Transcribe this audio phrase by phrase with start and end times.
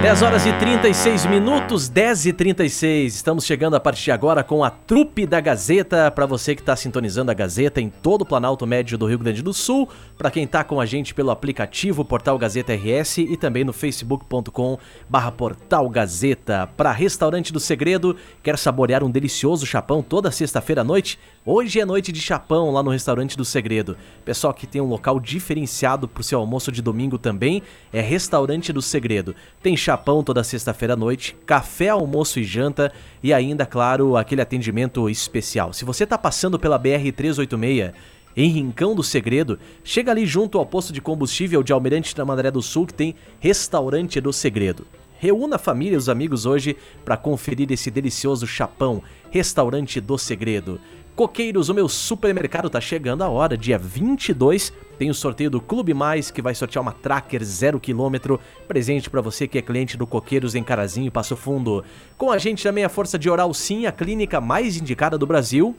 [0.00, 3.16] 10 horas e 36 minutos, 10 e 36.
[3.16, 6.10] Estamos chegando a partir de agora com a trupe da Gazeta.
[6.10, 9.42] Para você que está sintonizando a Gazeta em todo o Planalto Médio do Rio Grande
[9.42, 9.86] do Sul.
[10.16, 14.78] Para quem está com a gente pelo aplicativo Portal Gazeta RS e também no facebook.com
[15.06, 16.66] barra Portal Gazeta.
[16.78, 21.18] Para Restaurante do Segredo, quer saborear um delicioso chapão toda sexta-feira à noite?
[21.44, 23.98] Hoje é noite de chapão lá no Restaurante do Segredo.
[24.24, 27.62] Pessoal que tem um local diferenciado para o seu almoço de domingo também
[27.92, 29.36] é Restaurante do Segredo.
[29.62, 35.72] Tem toda sexta-feira à noite, café, almoço e janta e ainda, claro, aquele atendimento especial.
[35.72, 37.92] Se você está passando pela BR 386
[38.36, 42.50] em Rincão do Segredo, chega ali junto ao posto de combustível de Almirante da Mandaré
[42.50, 44.86] do Sul que tem Restaurante do Segredo.
[45.18, 50.80] Reúna a família e os amigos hoje para conferir esse delicioso chapão, Restaurante do Segredo.
[51.20, 55.92] Coqueiros, o meu supermercado tá chegando a hora, dia 22, tem o sorteio do Clube
[55.92, 60.54] Mais, que vai sortear uma Tracker 0km, presente para você que é cliente do Coqueiros
[60.54, 61.84] em Carazinho Passo Fundo.
[62.16, 65.76] Com a gente também a Força de Oral Sim, a clínica mais indicada do Brasil,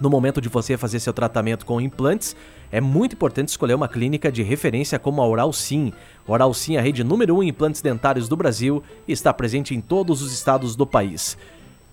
[0.00, 2.36] no momento de você fazer seu tratamento com implantes,
[2.70, 5.92] é muito importante escolher uma clínica de referência como a Oral Sim.
[6.28, 9.34] Oral Sim é a rede número 1 um em implantes dentários do Brasil e está
[9.34, 11.36] presente em todos os estados do país.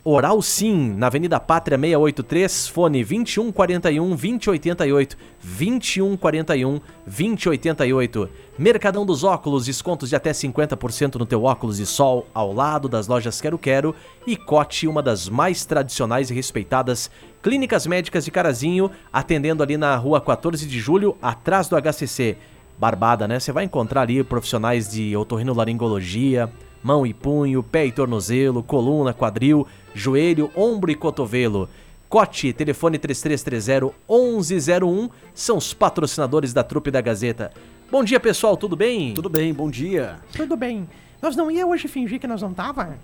[0.05, 8.29] Oral Sim, na Avenida Pátria 683, fone 2141 2088, 2141 2088.
[8.59, 13.07] Mercadão dos Óculos, descontos de até 50% no teu óculos de sol, ao lado das
[13.07, 13.95] lojas Quero Quero
[14.27, 17.09] e Cote, uma das mais tradicionais e respeitadas
[17.41, 22.35] clínicas médicas de Carazinho, atendendo ali na rua 14 de julho, atrás do HCC.
[22.77, 23.39] Barbada, né?
[23.39, 26.51] Você vai encontrar ali profissionais de otorrinolaringologia,
[26.83, 31.69] mão e punho, pé e tornozelo, coluna, quadril, joelho, ombro e cotovelo.
[32.09, 37.51] Cote, telefone 3330-1101, são os patrocinadores da trupe da Gazeta.
[37.91, 39.13] Bom dia, pessoal, tudo bem?
[39.13, 40.17] Tudo bem, bom dia.
[40.35, 40.87] Tudo bem.
[41.21, 42.97] Nós não ia hoje fingir que nós não tava?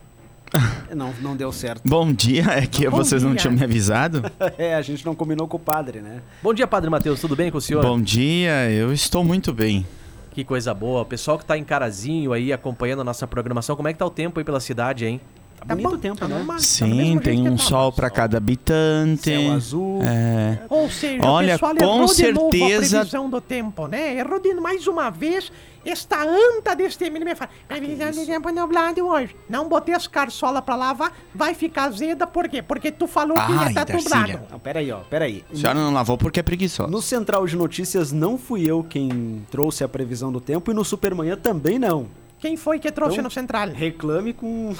[0.95, 1.83] Não, não deu certo.
[1.87, 3.41] Bom dia, é que Bom vocês não dia.
[3.41, 4.23] tinham me avisado.
[4.57, 6.23] É, a gente não combinou com o padre, né?
[6.41, 7.83] Bom dia, Padre Matheus, tudo bem com o senhor?
[7.83, 9.85] Bom dia, eu estou muito bem.
[10.31, 11.01] Que coisa boa.
[11.01, 14.07] O pessoal que tá em Carazinho aí acompanhando a nossa programação, como é que tá
[14.07, 15.21] o tempo aí pela cidade, hein?
[15.59, 16.35] Tá, Tá bonito bom, o tempo, tá né?
[16.35, 19.23] normal, tá Sim, mesmo tem um sol para cada habitante.
[19.23, 20.01] Céu azul.
[20.03, 20.59] É.
[20.69, 24.15] Ou seja, Olha, o pessoal com errou de novo certeza- a previsão do tempo, né?
[24.17, 25.51] Errou de mais uma vez
[25.85, 29.35] esta anta deste menino me fala, previsão de tempo nublado hoje.
[29.49, 32.61] Não botei as carçolas pra lavar, vai ficar azeda, por quê?
[32.61, 34.17] Porque tu falou que ia Ai, estar Darcília.
[34.19, 34.45] nublado.
[34.51, 35.43] Não, peraí, ó, peraí.
[35.51, 36.89] A senhora não lavou porque é preguiçosa.
[36.89, 40.83] No Central de Notícias não fui eu quem trouxe a previsão do tempo e no
[40.85, 42.07] Supermanhã também não.
[42.39, 43.67] Quem foi que trouxe Então, no central?
[43.69, 44.73] Reclame com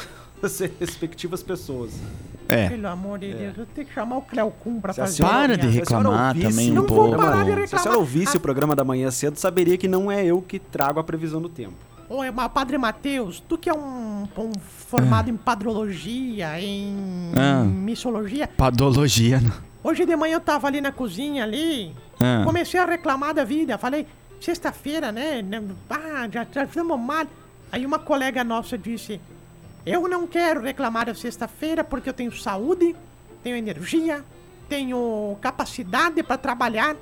[0.43, 1.91] as respectivas pessoas.
[2.47, 2.67] É.
[2.69, 5.23] Pelo amor de Deus, eu tenho que chamar o Cleocum pra Se a fazer.
[5.23, 7.17] Para de reclamar ouvisse também o um Não vou pouco.
[7.17, 7.83] parar de Se a reclamar.
[7.83, 8.39] senhora ouvisse Ah.
[8.39, 11.47] o programa da manhã cedo, saberia que não é eu que trago a previsão do
[11.49, 11.75] tempo.
[12.09, 14.51] Oi, mas Padre Mateus, tu que é um, um
[14.87, 16.95] formado em padrologia, em
[17.37, 17.63] Ah.
[17.63, 19.39] missologia, Padologia.
[19.39, 19.51] não.
[19.91, 22.41] hoje de manhã eu tava ali na cozinha ali, Ah.
[22.43, 24.07] comecei a reclamar da vida, falei,
[24.41, 27.25] sexta-feira, né, né, ah, já, já fizemos mal.
[27.71, 29.21] Aí uma colega nossa disse,
[29.89, 32.95] eu não quero reclamar da sexta-feira porque eu tenho saúde,
[33.43, 34.23] tenho energia,
[34.67, 36.95] tenho capacidade para trabalhar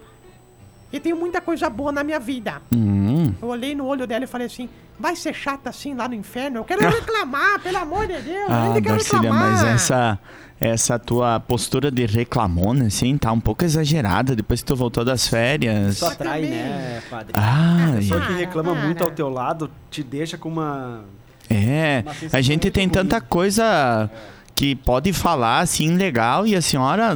[0.92, 2.62] e tenho muita coisa boa na minha vida.
[2.74, 3.34] Hum.
[3.42, 6.60] Eu olhei no olho dela e falei assim: vai ser chata assim lá no inferno?
[6.60, 8.28] Eu quero reclamar, pelo amor de Deus.
[8.50, 9.52] eu Ah, ainda quero Darcília, reclamar.
[9.52, 10.20] mas essa,
[10.60, 15.28] essa tua postura de reclamona, assim, tá um pouco exagerada depois que tu voltou das
[15.28, 15.96] férias.
[15.96, 17.34] Isso atrai, né, padre?
[17.36, 18.86] Ah, A pessoa que Para, reclama para.
[18.86, 21.04] muito ao teu lado te deixa com uma.
[21.50, 22.04] É.
[22.32, 24.10] A gente tem tanta coisa
[24.56, 27.16] que pode falar assim legal e a senhora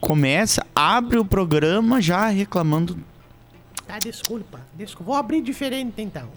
[0.00, 2.98] começa, abre o programa já reclamando.
[3.88, 5.12] Ah, desculpa, desculpa.
[5.12, 6.28] Vou abrir diferente então.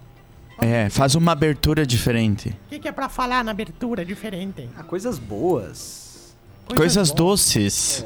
[0.62, 2.50] É, faz uma abertura diferente.
[2.50, 4.69] O que, que é pra falar na abertura diferente?
[4.77, 6.36] Ah, coisas boas.
[6.75, 7.42] Coisas boas.
[7.42, 8.06] doces.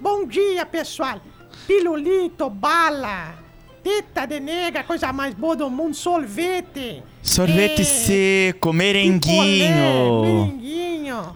[0.00, 1.20] Bom dia, pessoal.
[1.66, 3.34] Pilulito, bala,
[3.82, 7.02] teta de nega, coisa mais boa do mundo, sorvete.
[7.22, 10.52] Sorvete É, seco, picolé, merenguinho.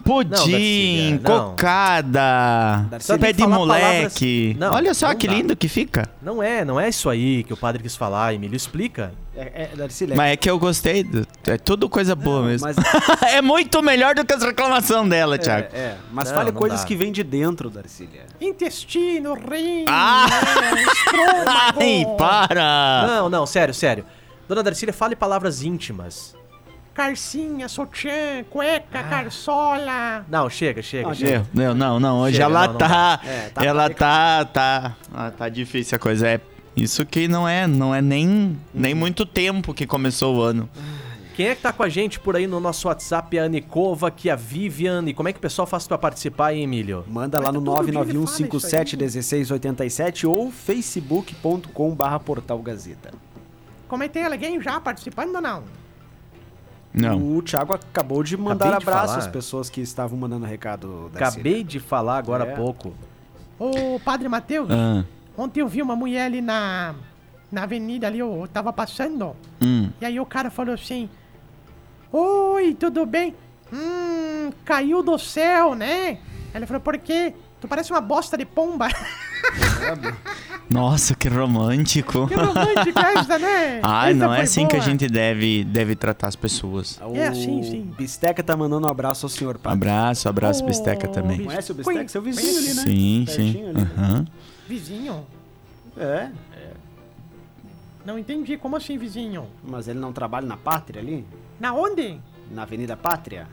[0.03, 1.49] Pudim, Darcília, não.
[1.49, 4.55] cocada, Darcília, pé de moleque.
[4.55, 5.33] palavras- Não, Olha só não que dá.
[5.33, 6.09] lindo que fica.
[6.21, 8.55] Não é, não é isso aí que o padre quis falar, Emílio.
[8.55, 9.11] Explica.
[9.35, 11.03] É, é, Darcília, Mas é que eu gostei.
[11.03, 12.67] do- É tudo coisa boa não, mesmo.
[12.67, 12.75] Mas,
[13.31, 15.67] é muito melhor do que as reclamações dela, Thiago.
[15.73, 16.87] é, é, mas Não, fale não coisas dá.
[16.87, 18.25] que vêm de dentro, Darcília.
[18.41, 20.25] Intestino, rim, Ah!
[20.61, 20.85] né.
[21.79, 23.03] Ai, para!
[23.07, 24.05] Não, não, sério, sério.
[24.47, 26.35] Dona Darcília, fale palavras íntimas.
[26.97, 30.25] Carcinha, sutiã, cueca, carçola.
[30.27, 31.45] Não, chega, chega, Não, chega.
[31.53, 32.21] Não, não, não.
[32.21, 33.21] Hoje Chega, ela não, não tá.
[33.23, 34.45] É, tá ela tá.
[34.45, 34.95] Tá.
[35.13, 36.27] Ah, tá difícil a coisa.
[36.27, 36.41] É
[36.75, 40.67] isso que não é, não é nem, nem muito tempo que começou o ano.
[41.35, 43.37] Quem é que tá com a gente por aí no nosso WhatsApp?
[43.37, 45.03] A Anicova, que a Vivian.
[45.05, 47.05] E como é que o pessoal faz pra participar, hein, Emílio?
[47.07, 53.13] Manda Mas lá no ele fala 991571687 ou facebook.com barra portal Gazeta.
[53.87, 55.86] Como é que tem alguém já participando ou não?
[57.01, 57.37] Não.
[57.37, 59.17] O Thiago acabou de mandar Acabei de abraço falar.
[59.19, 61.09] às pessoas que estavam mandando recado.
[61.13, 61.27] Darcília.
[61.27, 62.53] Acabei de falar agora É.
[62.53, 62.93] há pouco.
[63.59, 65.03] Ô, Padre Matheus, Ah,
[65.37, 66.93] ontem eu vi uma mulher ali na,
[67.51, 69.35] na avenida ali, eu tava passando.
[69.61, 69.89] hum.
[69.99, 71.09] E aí o cara falou assim:
[72.11, 73.35] Oi, tudo bem?
[73.73, 76.19] Hum, caiu do céu, né?
[76.53, 77.33] Ele falou: Por quê?
[77.59, 78.87] Tu parece uma bosta de pomba.
[80.69, 82.27] Nossa, que romântico.
[82.27, 83.79] que romântica essa, né?
[83.81, 84.89] Ai, Essa não é assim que a boa.
[84.91, 86.99] gente deve, deve tratar as pessoas.
[87.01, 87.93] O É assim, sim.
[87.97, 89.77] Bisteca tá mandando um abraço ao senhor padre.
[89.89, 91.45] Abraço, abraço, Ô, Bisteca também.
[91.45, 92.07] Conhece o Bisteca?
[92.09, 92.83] Seu vizinho ali, né?
[92.83, 93.63] Sim, sim.
[93.73, 93.87] Né?
[93.97, 94.25] Aham.
[94.67, 95.25] Vizinho?
[95.97, 96.29] É,
[98.05, 98.57] Não entendi.
[98.57, 99.47] Como assim, vizinho?
[99.63, 101.25] mas ele não trabalha na Pátria ali?
[101.59, 102.19] Na onde?
[102.51, 103.47] Na Avenida Pátria?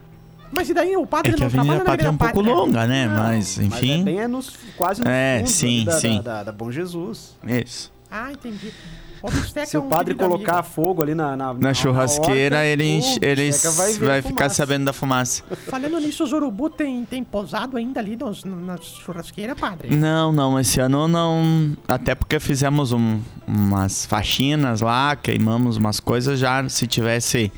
[0.54, 2.16] Mas e daí o padre É que a não trabalha Avenida na Pátria é um
[2.16, 2.54] pouco Pátria?
[2.54, 3.06] longa, né?
[3.06, 4.04] Não, Mas, Mas é enfim.
[4.04, 6.16] bem é nos, quase no É, fundo sim, da, sim.
[6.16, 7.36] Da, da- da Bom Jesus.
[7.46, 7.92] Isso.
[8.10, 8.72] Ah, entendi.
[9.20, 12.56] O Bisteca Se é o um padre querido colocar fogo ali na, na, Na churrasqueira,
[12.56, 13.70] horta, ele, o enche- ele Bisteca
[14.06, 15.42] vai, a ficar sabendo da fumaça.
[15.66, 19.96] Falando nisso, os urubu tem, tem posado ainda ali nos, nas churrasqueiras, padre?
[19.96, 21.74] Não, não, esse ano não.
[21.88, 23.18] Até porque fizemos um-
[23.48, 26.68] umas faxinas lá, queimamos umas coisas já.
[26.68, 27.50] Se tivesse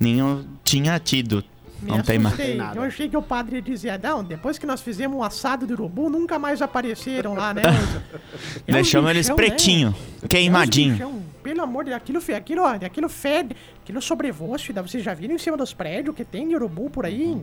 [0.00, 1.44] nenhum, tinha tido.
[1.84, 2.34] Me Não tem mais.
[2.36, 2.78] Tem nada.
[2.78, 6.08] Eu achei que o padre dizia, não, depois que nós fizemos um assado de urubu,
[6.08, 7.62] nunca mais apareceram lá, né?
[8.66, 9.96] É um Deixamos eles bichão, pretinho, né?
[10.22, 10.92] É um queimadinho.
[10.94, 11.22] bichão.
[11.42, 14.56] Pelo amor de Deus, aquilo, aquilo, aquilo fede, aquilo sobrevoa.
[14.58, 17.36] Vocês já viram em cima dos prédios que tem de urubu por aí?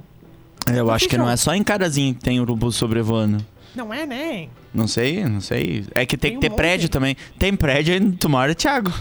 [0.74, 3.46] Eu acho que não é só em Carazinho que tem urubu sobrevoando.
[3.76, 4.50] Não é, né?
[4.74, 5.86] Não sei, não sei.
[5.94, 6.92] É que tem, Tem que um ter prédio monte.
[6.92, 7.16] também.
[7.38, 8.92] Tem prédio aí tu mora, Thiago.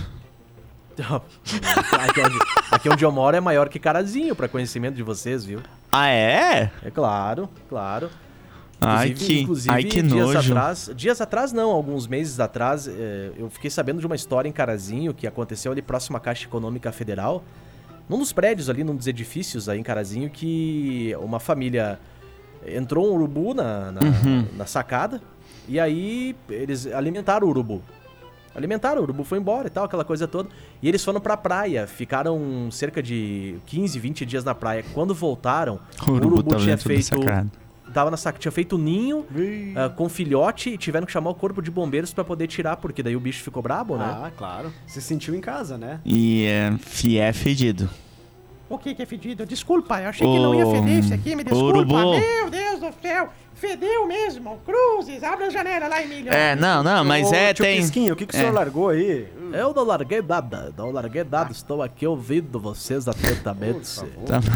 [0.99, 2.39] Aqui, onde,
[2.71, 5.61] aqui onde eu moro é maior que Carazinho, pra conhecimento de vocês, viu?
[5.93, 6.71] Ah, é?
[6.85, 8.11] É claro, claro.
[8.81, 10.53] Ai, Inclusive- que, inclusive, ai, que dias nojo.
[10.53, 14.53] Atrás, dias atrás não, alguns meses atrás, eh, eu fiquei sabendo de uma história em
[14.53, 17.45] Carazinho que aconteceu ali próximo à Caixa Econômica Federal,
[18.09, 21.99] num dos prédios ali, num dos edifícios aí em Carazinho, que uma família
[22.67, 24.47] entrou um urubu na, na, Uhum.
[24.57, 25.21] na sacada
[25.69, 27.83] e aí eles alimentaram o urubu.
[28.55, 30.49] Alimentaram, o urubu foi embora e tal, aquela coisa toda.
[30.83, 34.85] E eles foram pra praia, ficaram cerca de 15, 20 dias na praia.
[34.93, 37.51] Quando voltaram, O urubu tá tinha dentro do feito
[37.93, 39.27] tava na saca, tinha feito ninho
[39.77, 43.03] ah, com filhote e tiveram que chamar o corpo de bombeiros pra poder tirar, porque
[43.03, 44.05] daí o bicho ficou brabo, né?
[44.05, 44.73] Ah, claro.
[44.87, 46.01] Se sentiu em casa, né?
[46.05, 46.73] E é,
[47.19, 47.91] é fedido.
[48.69, 49.45] O que que é fedido?
[49.45, 51.79] Desculpa, eu achei que não ia feder isso aqui, me desculpa.
[51.79, 52.11] urubu.
[52.13, 54.59] Meu Deus do céu, fedeu mesmo.
[54.65, 56.33] Cruzes, abre a janela lá, Emílio.
[56.33, 57.77] É, não, não, mas Ô, é, tio tem.
[57.81, 58.41] Pisquinho, o que, que o é.
[58.41, 59.29] senhor largou aí?
[59.53, 64.01] Eu não larguei nada, não larguei nada, estou aqui ouvindo vocês atentamente.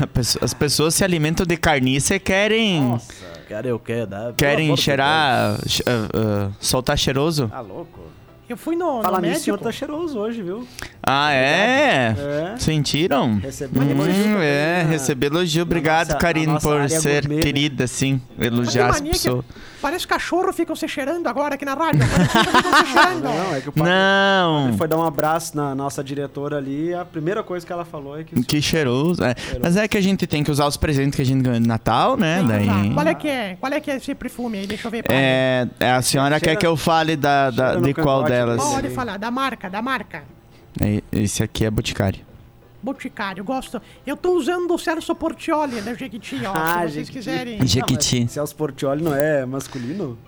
[0.02, 2.98] A pessoa- As pessoas se alimentam de carniça e querem.
[3.48, 4.18] Querem o quê, né?
[4.20, 5.58] Pelo Querem de cheirar.
[5.66, 7.48] che- ah, ah, soltar cheiroso?
[7.48, 8.00] Tá louco?
[8.48, 9.72] Eu fui no, Falar no nisso, o senhor médico.
[9.72, 10.68] tá cheiroso hoje, viu?
[11.02, 12.14] Ah, é?
[12.54, 12.56] É.
[12.58, 13.38] Sentiram?
[13.38, 15.62] Recebeu Hum, elogio é, na- receber elogio.
[15.62, 17.42] Obrigado, nossa- Karine, por ser gourmet, né?
[17.42, 18.20] querida, assim.
[18.36, 19.44] Mas que Elogiar as mania que- pessoas.
[19.84, 22.00] Parece cachorro ficam se cheirando agora aqui na rádio.
[22.90, 23.20] Cheirando.
[23.28, 24.68] Não, é que o padre Não!
[24.68, 27.84] ele foi dar um abraço na nossa diretora ali e a primeira coisa que ela
[27.84, 28.42] falou é que...
[28.44, 29.22] Que cheiroso.
[29.22, 29.34] é.
[29.60, 31.68] Mas é que a gente tem que usar os presentes que a gente ganhou de
[31.68, 32.38] Natal, né?
[32.40, 32.94] Tá, Daí.
[32.94, 33.56] Qual é que é?
[33.60, 34.66] Qual é que é esse perfume aí?
[34.66, 35.04] Deixa eu ver.
[35.10, 38.56] É, é, a senhora Cheira- quer que eu fale da, da- de qual delas?
[38.62, 38.70] dele.
[38.76, 40.22] Pode falar, da marca, da marca.
[40.80, 42.20] É, Esse aqui é Boticário.
[42.84, 43.80] Boticário, gosto.
[44.06, 46.52] Eu tô usando o Celso Portioli da Jequiti, ó.
[46.54, 47.12] Ah, se vocês Jequiti.
[47.12, 47.66] quiserem.
[47.66, 48.16] Jequiti.
[48.16, 50.18] Não, mas Celso Portioli não é masculino?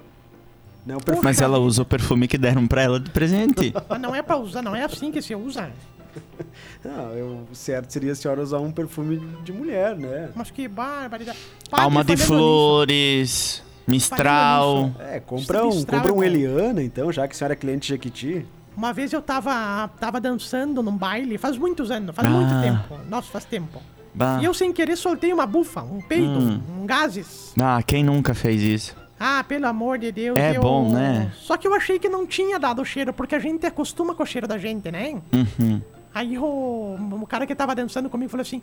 [0.86, 3.74] Não, o perfume- Mas ela usa o perfume que deram pra ela de presente.
[3.88, 5.70] Mas não é pra usar, não é assim que se usa.
[6.84, 10.30] Não, eu, o certo seria a senhora usar um perfume de mulher, né?
[10.34, 11.36] Mas que barbaridade.
[11.68, 14.92] Padre, Alma de flores, Mistral.
[14.98, 16.24] É, compra um, compra um bom.
[16.24, 18.46] Eliana, então, já que a senhora é cliente de Jequiti.
[18.76, 22.30] Uma vez eu tava, tava dançando num baile, faz muitos anos, faz Ah.
[22.30, 23.00] muito tempo.
[23.08, 23.80] Nossa, faz tempo.
[24.14, 24.38] Bah.
[24.40, 26.38] E eu, sem querer, soltei uma bufa, um peido,
[26.78, 27.52] um gases.
[27.60, 28.96] Ah, quem nunca fez isso?
[29.18, 30.38] Ah, pelo amor de Deus.
[30.38, 31.32] É eu- bom, né?
[31.36, 34.22] Só que eu achei que não tinha dado o cheiro, porque a gente acostuma com
[34.22, 35.20] o cheiro da gente, né?
[35.32, 35.80] Uhum.
[36.14, 38.60] Aí o, o cara que tava dançando comigo falou assim: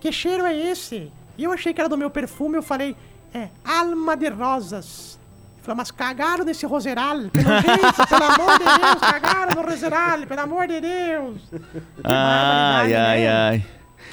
[0.00, 1.10] Que cheiro é esse?
[1.36, 2.96] E eu achei que era do meu perfume, eu falei:
[3.32, 5.18] É, alma de rosas.
[5.64, 10.40] Falou, mas cagaram nesse roseral, pelo jeito, pelo amor de Deus, cagaram no roseral, pelo
[10.42, 11.40] amor de Deus.
[12.04, 13.32] Ai, ai, né?
[13.32, 13.66] ai.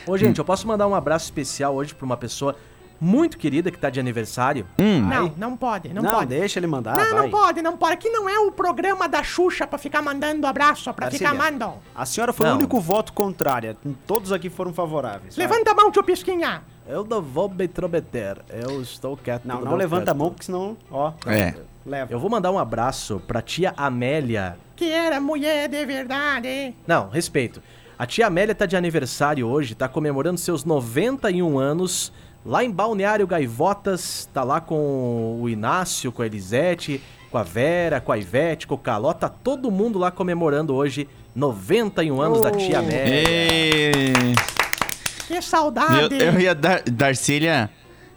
[0.07, 2.55] Ô, gente, eu posso mandar um abraço especial hoje pra uma pessoa
[3.03, 4.67] muito querida que tá de aniversário.
[4.77, 5.01] Hum.
[5.01, 6.27] Não, não pode, não, Não, pode.
[6.27, 7.13] deixa ele mandar, não, vai.
[7.23, 7.93] não pode, não pode.
[7.93, 11.75] Aqui não é o programa da Xuxa pra ficar mandando abraço, pra Arcília, ficar mandando.
[11.95, 12.53] A senhora foi Não.
[12.53, 13.75] o único voto contrário.
[14.05, 15.35] Todos aqui foram favoráveis.
[15.35, 15.47] vai.
[15.47, 16.61] Levanta a mão, tio Pisquinha.
[16.87, 18.37] Eu não vou me intrometer.
[18.49, 19.45] Eu estou quieto.
[19.45, 21.13] Não, não levanta a mão, porque senão, ó.
[21.25, 21.55] É.
[21.83, 22.13] Leva.
[22.13, 24.55] Eu vou mandar um abraço pra tia Amélia.
[24.75, 26.75] Que era mulher de verdade.
[26.85, 27.61] Não, respeito.
[27.97, 32.11] A tia Amélia tá de aniversário hoje, tá comemorando seus 91 anos.
[32.45, 38.01] Lá em Balneário Gaivotas, tá lá com o Inácio, com a Elisete, com a Vera,
[38.01, 39.13] com a Ivete, com o Caló.
[39.13, 43.05] Tá todo mundo lá comemorando hoje 91 anos da tia Amélia.
[43.07, 44.13] Ei.
[45.27, 46.15] Que Eu, saudade.
[46.19, 47.69] eu ia dar, Darcília,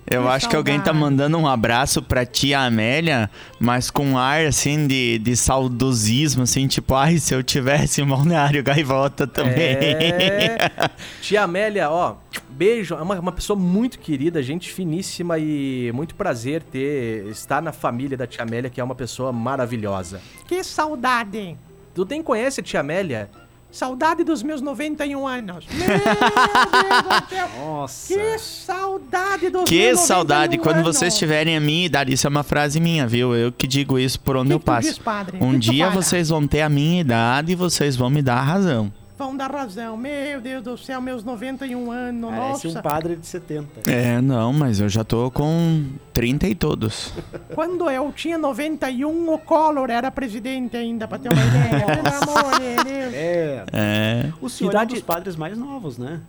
[0.06, 4.18] eu Que acho que alguém tá mandando um abraço pra tia Amélia, mas com um
[4.18, 9.54] ar assim de, de saudosismo, assim, tipo, ai, se eu tivesse um balneário gaivota também.
[9.56, 10.70] É.
[11.22, 12.16] Tia Amélia, ó,
[12.50, 12.94] beijo.
[12.94, 18.16] É uma, uma pessoa muito querida, gente finíssima e muito prazer ter estar na família
[18.16, 20.20] da tia Amélia, que é uma pessoa maravilhosa.
[20.46, 21.56] Que saudade.
[21.94, 23.30] Tu nem conhece a tia Amélia?
[23.74, 25.66] Saudade dos meus 91 anos.
[25.68, 27.48] Meu Deus do céu.
[27.58, 28.14] Nossa.
[28.14, 30.96] Que saudade dos Que meus 91 saudade quando anos.
[30.96, 32.12] vocês tiverem a minha idade.
[32.12, 33.34] Isso é uma frase minha, viu?
[33.34, 34.88] Eu que digo isso por onde Que eu passo.
[34.88, 35.00] diz?
[35.40, 38.42] Um Que dia vocês vão ter a minha idade e vocês vão me dar a
[38.42, 38.92] razão.
[39.16, 39.96] Vão dar razão.
[39.96, 42.30] Meu Deus do céu, meus 91 anos.
[42.30, 42.78] Parece Nossa.
[42.80, 43.88] um padre de 70.
[43.88, 47.12] É, não, mas eu já tô com 30 e todos.
[47.54, 51.86] Quando eu tinha 91, o Collor era presidente ainda, pra ter uma ideia.
[51.94, 53.14] Pelo amor de Deus.
[53.14, 53.64] É.
[53.72, 54.32] É.
[54.40, 56.20] O senhor Idade- é um dos padres mais novos, né?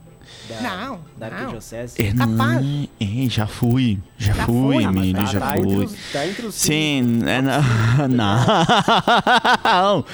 [0.50, 1.38] Da, Não, Da não.
[1.38, 1.96] arquidiocese.
[2.02, 2.66] É, Capaz.
[3.00, 4.84] é, já fui, já, Já fui, foi?
[4.84, 5.86] Emílio, tá, já tá entre fui.
[5.86, 7.42] os- tá entre os Sim, é,
[8.08, 10.06] não, não.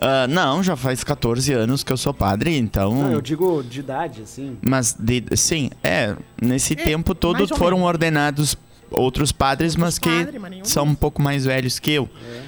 [0.00, 2.94] Ah, não, já faz 14 anos que eu sou padre, então.
[2.94, 4.56] Não, eu digo de idade, assim.
[4.62, 7.88] Mas, de, sim, é, nesse É, tempo todo foram menos.
[7.88, 8.56] ordenados
[8.90, 10.08] outros padres, mas que
[10.38, 12.08] mas são um pouco mais velhos que eu.
[12.24, 12.42] É.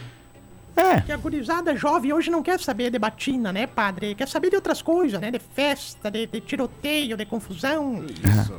[1.06, 4.14] Que a gurizada jovem hoje não quer saber de batina, né, padre?
[4.14, 5.30] Quer saber de outras coisas, né?
[5.30, 8.04] De festa, de, de tiroteio, de confusão.
[8.06, 8.54] Isso.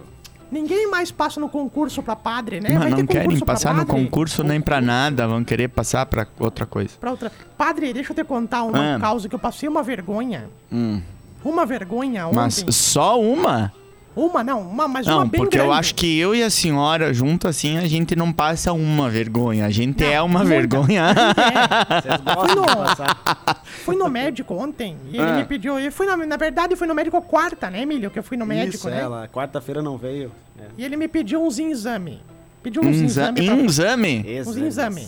[0.51, 2.77] Ninguém mais passa no concurso pra padre, né?
[2.77, 6.65] Mas não ter querem passar no concurso nem pra nada, vão querer passar pra outra
[6.65, 6.91] coisa.
[6.99, 7.31] Pra outra.
[7.57, 8.99] Padre, deixa eu te contar uma Ah.
[8.99, 10.49] causa que eu passei uma vergonha.
[10.69, 11.01] Hum.
[11.43, 12.35] Uma vergonha ontem.
[12.35, 13.71] Mas só uma?
[14.13, 15.79] Uma não, uma, mas uma Não, bem porque eu grande.
[15.79, 19.65] acho que eu e a senhora junto assim, a gente não passa uma vergonha.
[19.65, 20.49] A gente Não, é uma muita.
[20.55, 21.05] vergonha.
[21.11, 22.01] É.
[22.01, 23.63] Vocês gostam no- de passar.
[23.85, 25.33] Fui no médico ontem e ele Ah.
[25.35, 25.79] me pediu.
[25.79, 28.11] Eu fui na, na verdade, fui no médico quarta, né, Emílio?
[28.11, 28.99] Que eu fui no médico, Isso, né?
[28.99, 29.29] ela.
[29.29, 30.29] Quarta-feira não veio.
[30.59, 30.63] É.
[30.77, 32.21] E ele me pediu uns exame.
[32.61, 33.45] Pediu uns Um exa- exame.
[33.45, 34.25] pra- um exame?
[34.45, 35.07] Uns exame.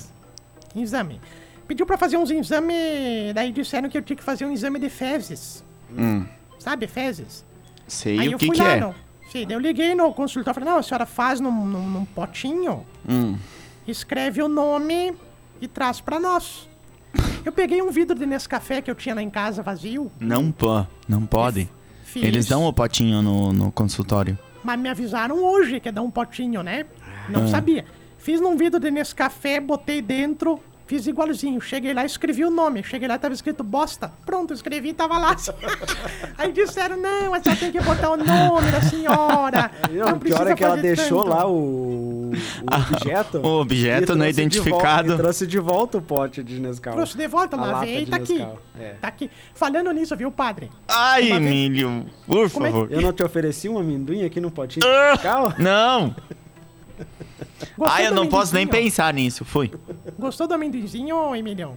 [0.76, 1.22] Exame.
[1.68, 2.74] Pediu pra fazer uns exame.
[3.36, 5.64] Daí disseram que eu tinha que fazer um exame de fezes.
[5.96, 6.26] Hum.
[6.58, 7.44] Sabe, fezes?
[7.88, 8.80] Sei Aí o eu que fui que lá é.
[8.80, 8.96] no.
[9.32, 13.36] Sim, eu liguei no consultório falei, não, a senhora faz num, num, num potinho, Hum.
[13.88, 15.14] escreve o nome
[15.60, 16.70] e traz pra nós.
[17.44, 20.12] Eu peguei um vidro de Nescafé que eu tinha lá em casa vazio.
[20.20, 21.70] Não pô, não pode.
[22.04, 24.38] Fiz, Eles dão o potinho no, no consultório.
[24.64, 26.86] Mas me avisaram hoje que ia dar um potinho, né?
[27.02, 27.30] Ah.
[27.30, 27.86] Não sabia.
[28.18, 30.60] Fiz num vidro de Nescafé, botei dentro,
[30.94, 31.60] fiz igualzinho.
[31.60, 32.84] Cheguei lá, escrevi o nome.
[32.84, 34.12] Cheguei lá, tava escrito bosta.
[34.26, 35.36] Pronto, escrevi e tava lá.
[36.38, 39.72] Aí disseram, não, a senhora tem que botar o nome da senhora.
[39.92, 43.38] Não, Não, pior é que ela deixou tanto." lá o, o objeto.
[43.40, 45.08] o objeto não identificado.
[45.10, 46.94] volta- trouxe de volta o pote de Nescau.
[46.94, 47.58] Trouxe de volta,
[47.88, 48.34] e de tá aqui.
[48.34, 48.90] Nescau, é.
[49.02, 49.32] Tá aqui.
[49.56, 50.70] Falando nisso, viu, padre?
[50.88, 52.92] Ai, Uma vez- Emílio, por Como é que- favor.
[52.92, 55.12] Eu não te ofereci um amendoim aqui no potinho de Ah!
[55.14, 55.54] Nescau?
[55.58, 56.16] Não!
[57.82, 59.44] Ai, eu não posso nem pensar nisso.
[59.44, 59.72] Fui.
[60.24, 61.76] Gostou do amendoinzinho, Emilhão?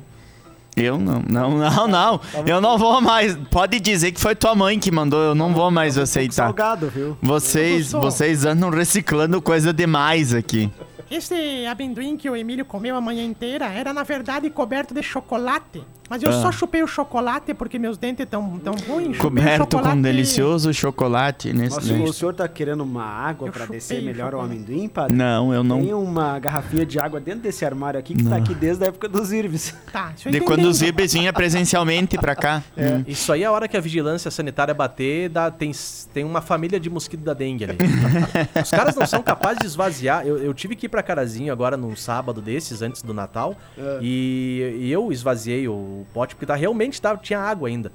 [0.76, 2.20] Eu não, não, não, não.
[2.46, 3.34] Eu não vou mais.
[3.50, 6.44] Pode dizer que foi tua mãe que mandou, eu não vou mais aceitar.
[6.44, 7.18] Salgado, viu?
[7.20, 10.70] Vocês, vocês andam reciclando coisa demais aqui.
[11.10, 15.82] Esse amendoim que o Emílio comeu a manhã inteira era, na verdade, coberto de chocolate.
[16.08, 16.42] Mas eu Ah.
[16.42, 19.18] só chupei o chocolate porque meus dentes tão, tão ruins.
[19.18, 22.02] Coberto com um delicioso chocolate nesse Nossa, daí.
[22.02, 25.16] o senhor tá querendo uma água chupei descer melhor o amendoim, padre?
[25.16, 26.02] Não, eu Tem não.
[26.02, 29.32] uma garrafinha de água dentro desse armário aqui que tá aqui desde a época dos
[29.32, 29.74] Irves.
[29.96, 32.62] Tá, isso eu De quando os Ibis vinha presencialmente pra cá.
[32.76, 33.02] Hum.
[33.06, 35.72] Isso aí é a hora que a vigilância sanitária bater, dá, tem,
[36.12, 37.78] tem uma família de mosquito da dengue ali.
[38.62, 40.26] Os caras não são capazes de esvaziar.
[40.26, 43.56] Eu, eu tive que ir pra Carazinho agora num sábado desses, antes do Natal,
[44.02, 47.92] e, e eu esvaziei o pote, porque tá, realmente tava, tinha água ainda.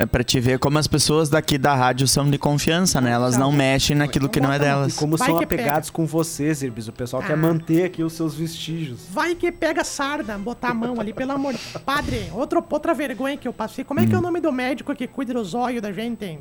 [0.00, 3.10] É pra te ver como as pessoas daqui da rádio são de confiança, né?
[3.10, 4.94] Elas não mexem naquilo que não é E delas.
[4.94, 6.86] como Vai são apegados com vocês, Irbis.
[6.86, 7.36] O pessoal quer Ah.
[7.36, 9.00] manter aqui os seus vestígios.
[9.10, 13.36] Vai que pega sarda, botar a mão ali, pelo amor de Padre, outro, outra vergonha
[13.36, 13.84] que eu passei.
[13.84, 16.38] Como é que é o nome do médico que cuida dos olhos da gente?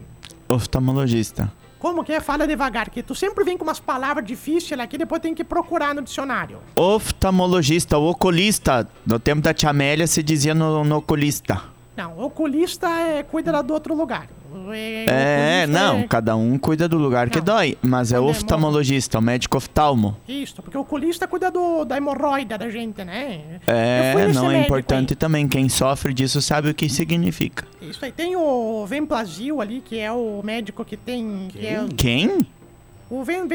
[0.48, 1.52] Oftalmologista.
[1.80, 2.20] Como que é?
[2.20, 5.94] Fala devagar, que tu sempre vem com umas palavras difíceis aqui, depois tem que procurar
[5.94, 6.60] no dicionário.
[6.76, 8.88] Oftalmologista, o oculista.
[9.06, 11.62] No tempo da tia Amélia se dizia no, no oculista.
[11.96, 14.28] Não, oculista é, cuida lá do outro lugar.
[15.08, 17.46] É, oculista não, é- cada um cuida do lugar que Não.
[17.46, 17.78] dói.
[17.82, 20.18] Mas é Quando é oftalmologista, o médico oftalmo.
[20.28, 23.42] Isso, porque o oculista cuida do, da hemorroida da gente, né?
[23.54, 25.48] Eu fui É, nesse não é médico importante também.
[25.48, 27.66] Quem sofre disso sabe o que significa.
[27.82, 27.90] aí.
[27.90, 28.12] Isso aí.
[28.12, 31.48] Tem o Vemplasil ali, que é o médico que tem...
[31.50, 32.46] Que é Quem?
[33.10, 33.48] o Vem,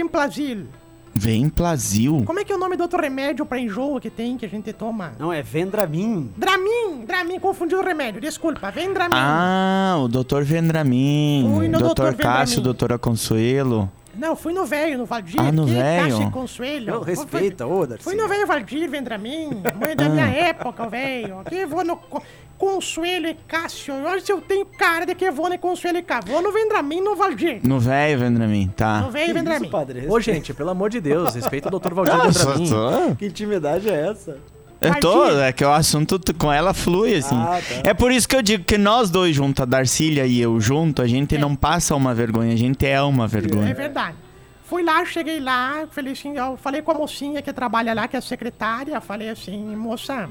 [1.14, 1.32] Vemplasil.
[1.32, 2.22] Vem Plazil.
[2.24, 4.48] Como é que é o nome do outro remédio pra enjoo que tem, que a
[4.48, 5.12] gente toma?
[5.18, 6.30] Não, é Vendramin.
[6.36, 9.14] Dramin, Dramin, confundi o remédio, desculpa, vem Dramin.
[9.16, 11.50] Ah, o doutor Vendramin.
[11.54, 12.22] Fui no Doutor Dr.
[12.22, 12.64] Cássio, Vendramin.
[12.64, 13.90] doutora Consuelo.
[14.14, 15.40] Não, fui no velho, no Valdir.
[15.40, 16.10] Ah, no que velho?
[16.10, 16.86] Cássio Consuelo.
[16.86, 18.04] Não, respeita, ô, Darcy.
[18.04, 21.40] Fui no velho Valdir, Vendramin, mãe da minha época, o velho.
[21.40, 22.22] Aqui vou no Co-
[22.58, 23.94] Consuelo e Cássio.
[24.04, 26.30] Olha se eu tenho cara de que vou no Consuelo e Cássio.
[26.32, 27.60] Vou no Vendramin no Valdir.
[27.66, 29.00] No velho Vendramin, No tá.
[29.08, 29.62] velho Que Vendramin.
[29.62, 30.06] isso, padre?
[30.08, 31.94] Ô, gente, pelo amor de Deus, respeita o Dr.
[31.94, 33.14] Valdir Nossa, Vendramin.
[33.16, 34.36] Que intimidade é essa?
[34.82, 37.34] Eu tô, é que o assunto com ela flui, assim.
[37.36, 37.90] Ah, tá.
[37.90, 41.00] É por isso que eu digo que nós dois juntos, a Darcília e eu junto,
[41.02, 41.38] a gente É.
[41.38, 43.74] não passa uma vergonha, a gente é uma É vergonha.
[43.74, 44.16] verdade.
[44.64, 48.16] Fui lá, cheguei lá, falei assim, eu falei com a mocinha que trabalha lá, que
[48.16, 50.28] é a secretária, falei assim, moça,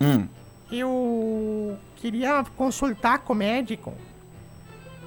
[0.00, 0.26] Hum.
[0.70, 3.94] eu queria consultar com o médico.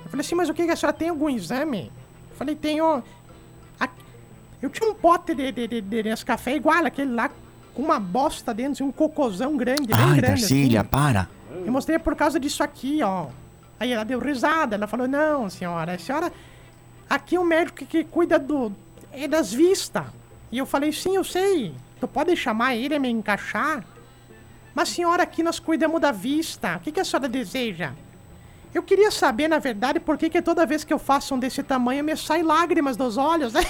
[0.04, 1.92] Eu falei assim, mas o que, que a senhora tem algum exame?
[2.32, 3.04] Eu falei, tenho.
[4.62, 7.30] Eu tinha um pote de, de, de, de Nescafé igual aquele lá,
[7.76, 10.42] com uma bosta dentro, assim, um cocôzão grande, bem Ai, grande.
[10.42, 10.90] Darcília, assim.
[10.90, 11.30] para.
[11.66, 13.28] Eu mostrei por causa disso aqui, ó.
[13.78, 16.32] Aí ela deu risada, ela falou, não, senhora, a senhora.
[17.10, 18.72] Aqui é um médico que, cuida do.
[19.12, 20.06] É das vistas.
[20.52, 21.74] E eu falei, sim, eu sei.
[22.00, 23.84] Tu pode chamar ele a me encaixar?
[24.74, 26.78] Mas senhora, aqui nós cuidamos da vista.
[26.78, 27.92] O que, que a senhora deseja?
[28.76, 31.64] Eu queria saber, na verdade, por que, que toda vez que eu faço um desse
[31.64, 33.62] tamanho me sai lágrimas dos olhos, né?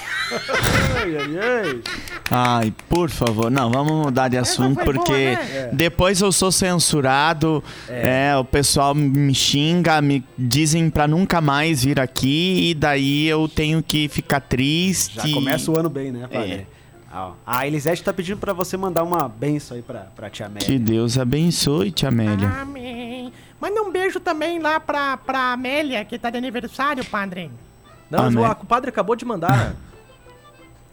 [0.96, 1.82] Ai, ai, ai.
[2.28, 5.70] Ai, por favor, não, vamos mudar de assunto, foi boa, porque né?
[5.72, 8.36] depois eu sou censurado, é.
[8.36, 13.80] o pessoal me xinga, me dizem pra nunca mais vir aqui, e daí eu tenho
[13.84, 15.14] que ficar triste.
[15.14, 16.52] Já começa o ano bem, né, padre?
[16.52, 16.66] É.
[17.12, 17.32] Ah.
[17.46, 20.66] A Elisete tá pedindo pra você mandar uma benção aí pra, pra tia Amélia.
[20.66, 22.48] Que Deus abençoe, tia Amélia.
[22.60, 23.05] Amém.
[23.60, 27.50] Manda um beijo também lá pra, pra Amélia, que tá de aniversário, padre.
[28.10, 28.48] Não, mas Amém.
[28.48, 29.74] o, o padre acabou de mandar.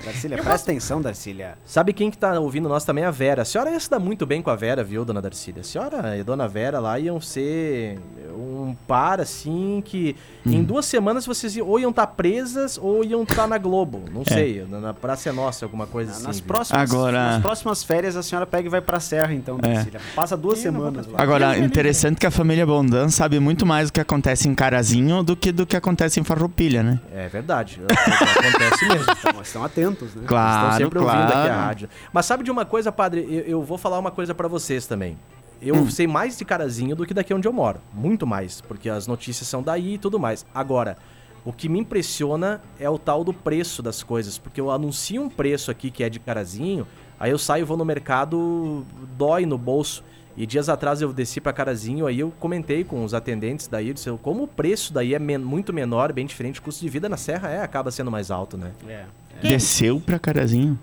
[0.05, 1.57] Darcília, Eu presta atenção, Darcília.
[1.65, 3.03] Sabe quem que tá ouvindo nós também?
[3.03, 3.41] A Vera.
[3.43, 5.61] A senhora ia se dar muito bem com a Vera, viu, dona Darcília?
[5.61, 7.99] A senhora e a dona Vera lá iam ser
[8.35, 13.23] um par, assim, que em duas semanas vocês iam- ou iam estar presas ou iam
[13.23, 14.03] estar na Globo.
[14.11, 16.23] Não sei, na, na Praça é Nossa, alguma coisa assim.
[16.23, 16.47] nas, viu?
[16.47, 19.73] próximas, Agora- nas próximas férias a senhora pega e vai pra Serra, então, É.
[19.73, 19.99] Darcília.
[20.15, 21.21] Passa duas Eu semanas lá.
[21.21, 25.35] Agora, interessante que a família Bondan sabe muito mais do que acontece em Carazinho do
[25.35, 26.99] que do que acontece em Farroupilha, né?
[27.13, 27.79] É verdade.
[27.87, 27.93] é
[28.49, 29.13] Acontece mesmo.
[29.19, 30.23] Então, estão atentos, né?
[30.27, 31.53] Claro, Estão sempre ouvindo aqui a claro.
[31.53, 31.89] rádio.
[32.11, 33.25] Mas sabe de uma coisa, padre?
[33.29, 35.17] Eu, eu vou falar uma coisa pra vocês também.
[35.61, 35.89] Eu Hum.
[35.89, 37.79] sei mais de Carazinho do que daqui onde eu moro.
[37.93, 38.59] Muito mais.
[38.61, 40.45] Porque as notícias são daí e tudo mais.
[40.53, 40.97] Agora,
[41.45, 44.37] o que me impressiona é o tal do preço das coisas.
[44.37, 46.85] Porque eu anuncio um preço aqui que é de Carazinho,
[47.19, 48.85] aí eu saio, vou no mercado,
[49.17, 50.03] dói no bolso.
[50.35, 54.09] E dias atrás eu desci pra Carazinho, aí eu comentei com os atendentes daí, disse,
[54.21, 57.17] como o preço daí é men- muito menor, bem diferente, o custo de vida na
[57.17, 58.71] Serra é, acaba sendo mais alto, né?
[58.87, 59.05] É.
[59.41, 60.77] Desceu pra Carazinho.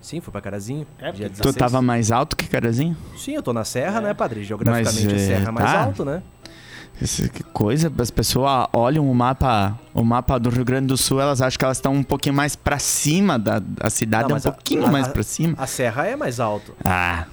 [0.00, 0.84] Sim, fui pra Carazinho.
[0.98, 1.54] É, dia porque Tu 16.
[1.56, 2.96] tava mais alto que Carazinho?
[3.16, 4.42] Sim, eu tô na Serra, né, padre?
[4.42, 5.82] Geograficamente Mas, a é, Serra é mais tá.
[5.84, 6.22] alto, né?
[7.00, 11.20] Isso, que coisa, as pessoas olham o mapa, o mapa do Rio Grande do Sul,
[11.20, 14.38] elas acham que elas estão um pouquinho mais pra cima da a cidade, Não, é
[14.38, 15.54] um pouquinho a- mais a- pra cima.
[15.56, 16.74] A Serra é mais alto.
[16.84, 17.26] Ah,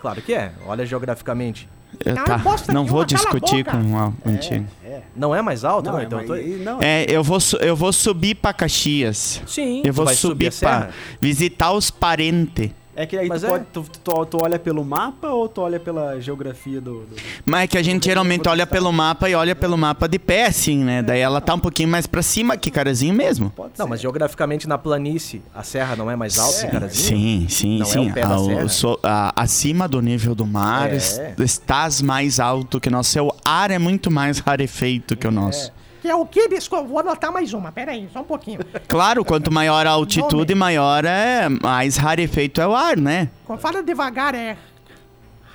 [0.00, 0.52] Claro que é.
[0.66, 1.68] Olha geograficamente.
[2.04, 2.38] eu- Não, tá.
[2.38, 3.76] bosta Não vou discutir boca.
[3.78, 4.66] com o antigo.
[4.84, 5.00] É.
[5.16, 5.86] Não é mais alto?
[5.86, 6.46] Não, Não, é, então eu mas- tô...
[6.46, 9.42] e- não, É, eu vou, su- eu vou subir pra Caxias.
[9.46, 12.70] Sim, Eu vou subir pra visitar os parentes.
[13.00, 13.48] É que aí tu, é.
[13.48, 17.02] pode- tu, tu- tu olha pelo mapa ou tu olha pela geografia do.
[17.02, 17.14] do-
[17.46, 20.46] Mas é que a gente geralmente olha pelo mapa e olha pelo mapa de pé,
[20.46, 21.00] assim, né?
[21.00, 23.50] Daí ela tá um pouquinho mais pra cima que Carazinho mesmo.
[23.50, 23.90] Pode Não, ser.
[23.90, 27.18] mas geograficamente na planície, a serra não é mais alta que Carazinho?
[27.18, 28.10] Sim, sim, Não é sim.
[28.10, 28.68] o pé da Ah, o- serra?
[28.68, 30.96] so- a- acima do nível do mar, É.
[30.96, 33.12] es- estás mais alto que o nosso.
[33.12, 35.72] Seu ar é muito mais rarefeito que o nosso.
[36.00, 36.82] Que é o que, Bisco?
[36.84, 37.72] Vou anotar mais uma.
[37.72, 38.60] Pera aí, só um pouquinho.
[38.88, 40.54] Claro, quanto maior a altitude, Nome.
[40.54, 41.48] maior é.
[41.48, 43.28] Mais rarefeito é o ar, né?
[43.44, 44.56] Quando fala devagar é...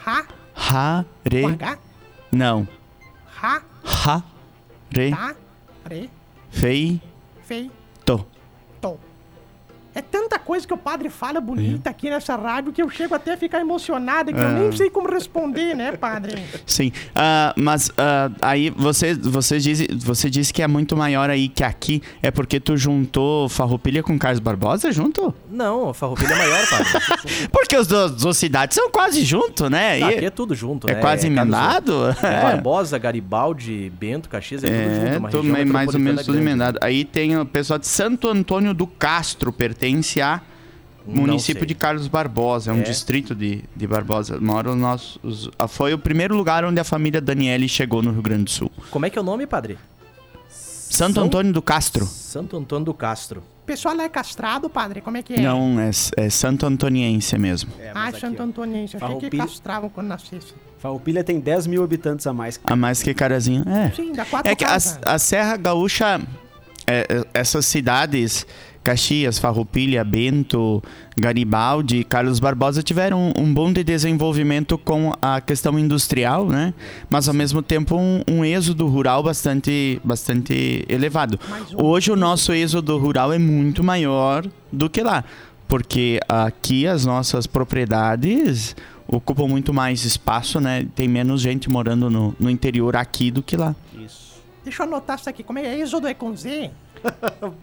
[0.03, 1.41] Ra, Rare.
[1.41, 1.77] com H,
[2.31, 2.67] Não.
[3.35, 3.61] ra,
[5.11, 5.35] tá,
[5.89, 6.09] re,
[6.51, 7.01] Feito.
[7.45, 7.82] fei, to.
[9.95, 13.33] É tanta coisa que o padre fala bonita aqui nessa rádio que eu chego até
[13.33, 16.41] a ficar emocionada, que eu nem sei como responder, né, padre?
[16.65, 21.47] Sim, Ah, mas ah, aí você, você, disse, você disse que é muito maior aí
[21.47, 22.01] que aqui.
[22.23, 25.33] É porque tu juntou Farroupilha com Carlos Barbosa junto?
[25.51, 27.47] Não, Farroupilha é maior, padre.
[27.53, 29.93] Porque os duas cidades são quase junto, né?
[29.93, 30.99] Ah, E- aqui é tudo junto, é né?
[31.01, 31.93] quase Carlos- emendado?
[32.23, 35.07] É, Barbosa, Garibaldi, Bento, Caxias, é, tudo junto.
[35.13, 36.79] É, uma tô região mais, ou menos tudo emendado.
[36.81, 39.82] Aí tem o pessoal de Santo Antônio do Castro, pertence
[40.21, 40.41] a
[41.05, 41.67] Não município sei.
[41.67, 42.83] de Carlos Barbosa, é um É?
[42.83, 44.39] distrito de, de Barbosa.
[44.39, 48.21] Mora os nossos, ah, foi o primeiro lugar onde a família Daniele chegou no Rio
[48.21, 48.71] Grande do Sul.
[48.89, 49.77] Como é que é o nome, padre?
[50.49, 52.05] Santo São- Antônio do Castro.
[52.05, 53.41] Santo Antônio do Castro.
[53.63, 55.01] O pessoal lá é castrado, padre?
[55.01, 55.41] Como é que é?
[55.41, 57.71] Não, é, é Santo Antoniense mesmo.
[57.79, 58.95] É, Ah, aqui, Santo Antoniense.
[58.99, 60.53] Eu achei que castravam quando nascesse.
[60.79, 62.59] Farroupilha tem 10 mil habitantes a mais.
[62.63, 63.63] A mais que Carazinho.
[63.67, 63.89] É.
[63.91, 66.21] Sim, dá quatro É que a, a Serra Gaúcha,
[66.85, 68.45] é, é, essas cidades,
[68.83, 70.83] Caxias, Farroupilha, Bento,
[71.17, 76.73] Garibaldi e Carlos Barbosa tiveram um, um bom de desenvolvimento com a questão industrial, né?
[77.09, 81.39] Mas ao mesmo tempo um, um êxodo rural bastante, bastante elevado.
[81.75, 85.23] Hoje o nosso êxodo rural é muito maior do que lá.
[85.67, 88.75] Porque aqui as nossas propriedades
[89.07, 90.85] ocupam muito mais espaço, né?
[90.93, 93.75] Tem menos gente morando no, no interior aqui do que lá.
[93.93, 94.43] Isso.
[94.63, 95.41] Deixa eu anotar isso aqui.
[95.41, 95.79] Como é?
[95.79, 96.69] Êxodo é com Z?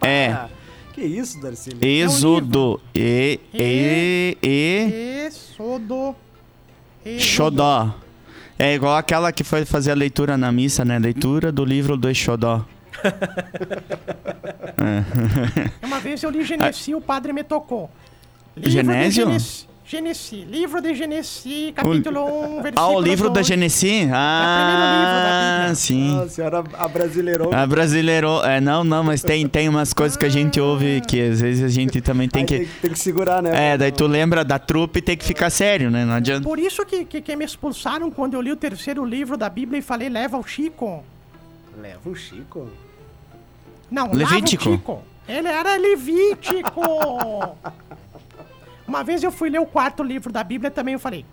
[0.01, 0.47] É.
[0.92, 1.70] Que isso, Darcy?
[1.81, 2.81] Êxodo.
[2.94, 6.14] E, e, e, Êxodo.
[7.18, 7.94] Xodó.
[8.59, 10.98] É igual aquela que foi fazer a leitura na missa, né?
[10.98, 12.66] Leitura do livro do Xodó.
[15.83, 17.90] Uma vez eu li Genesi, o padre me tocou.
[18.55, 19.26] Livro Genésio?
[19.90, 20.46] Genesi.
[20.48, 22.20] Livro de Genesi, capítulo
[22.59, 23.46] 1, versículo Ah, o livro da 2.
[23.48, 24.09] Genesi?
[24.12, 25.74] Ah, Bíblia.
[25.74, 26.16] sim.
[26.16, 27.53] Ah, a senhora abrasileirou.
[27.53, 28.40] A brasileiro.
[28.44, 31.64] É, não, não, mas tem, tem umas coisas que a gente ouve que às vezes
[31.64, 32.59] a gente também tem Aí que.
[32.59, 33.72] tem, tem que segurar, né?
[33.72, 36.05] É, daí tu lembra da trupe e tem que ficar sério, né?
[36.05, 36.44] Não adianta.
[36.46, 39.81] Por isso que, que, que me expulsaram quando eu li o terceiro livro da Bíblia
[39.81, 41.03] e falei, leva o Chico.
[41.76, 42.70] Leva o Chico.
[43.90, 44.66] Não, Levítico.
[44.66, 45.03] lava o Chico.
[45.26, 46.81] Ele era Levítico.
[48.90, 51.24] Uma vez eu fui ler o quarto livro da Bíblia também eu falei,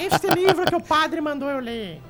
[0.00, 2.00] Este livro que o padre mandou eu ler.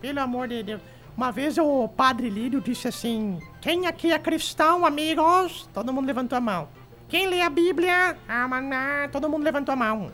[0.00, 0.80] Pelo amor de Deus.
[1.16, 5.66] Uma vez o padre Lírio disse assim: Quem aqui é cristão, amigos?
[5.72, 6.68] Todo mundo levantou a mão.
[7.08, 8.18] Quem lê a Bíblia?
[8.28, 9.08] Ah, maná.
[9.10, 10.12] Todo mundo levantou a mão.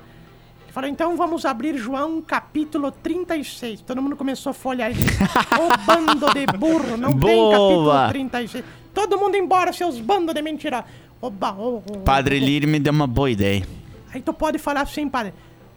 [0.62, 3.80] Ele falou: Então vamos abrir João capítulo 36.
[3.80, 4.92] Todo mundo começou a folhear.
[4.92, 7.96] Ô bando de burro, não tem Boa.
[8.06, 8.64] capítulo 36.
[8.94, 10.84] Todo mundo embora, seus bandos de mentira.
[11.20, 12.38] Oba, ô, ô, ô, Padre.
[12.38, 13.66] Lírio me deu uma boa ideia.
[14.14, 15.32] Aí tu pode falar assim, padre.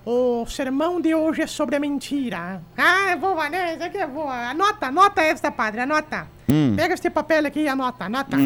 [0.05, 2.61] O sermão de hoje é sobre a mentira.
[2.77, 3.73] Ah, é boa, né?
[3.73, 4.49] Isso aqui é boa.
[4.51, 6.27] Anota, anota esta, padre, anota.
[6.75, 8.37] Pega este papel aqui e anota, anota.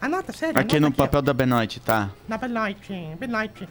[0.00, 0.56] Anota, sério.
[0.56, 0.60] Hum.
[0.60, 2.10] Aqui anota no papel da Benoite, tá?
[2.10, 2.16] ó.
[2.26, 3.68] Na Benoite, Benoite.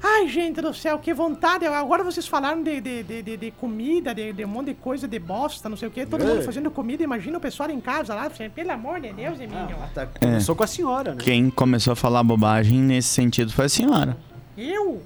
[0.00, 1.66] Ai, gente do céu, que vontade.
[1.66, 5.08] Agora vocês falaram de, de, de, de- de comida, de, de um monte de coisa,
[5.08, 6.06] de bosta, não sei o quê.
[6.06, 7.02] Todo mundo fazendo comida.
[7.02, 8.30] Imagina o pessoal em casa lá.
[8.54, 9.76] Pelo amor de Deus, Emílio.
[9.92, 11.20] Tá, começou com a senhora, né?
[11.24, 14.16] Quem começou a falar bobagem nesse sentido foi a senhora.
[14.56, 15.02] Eu?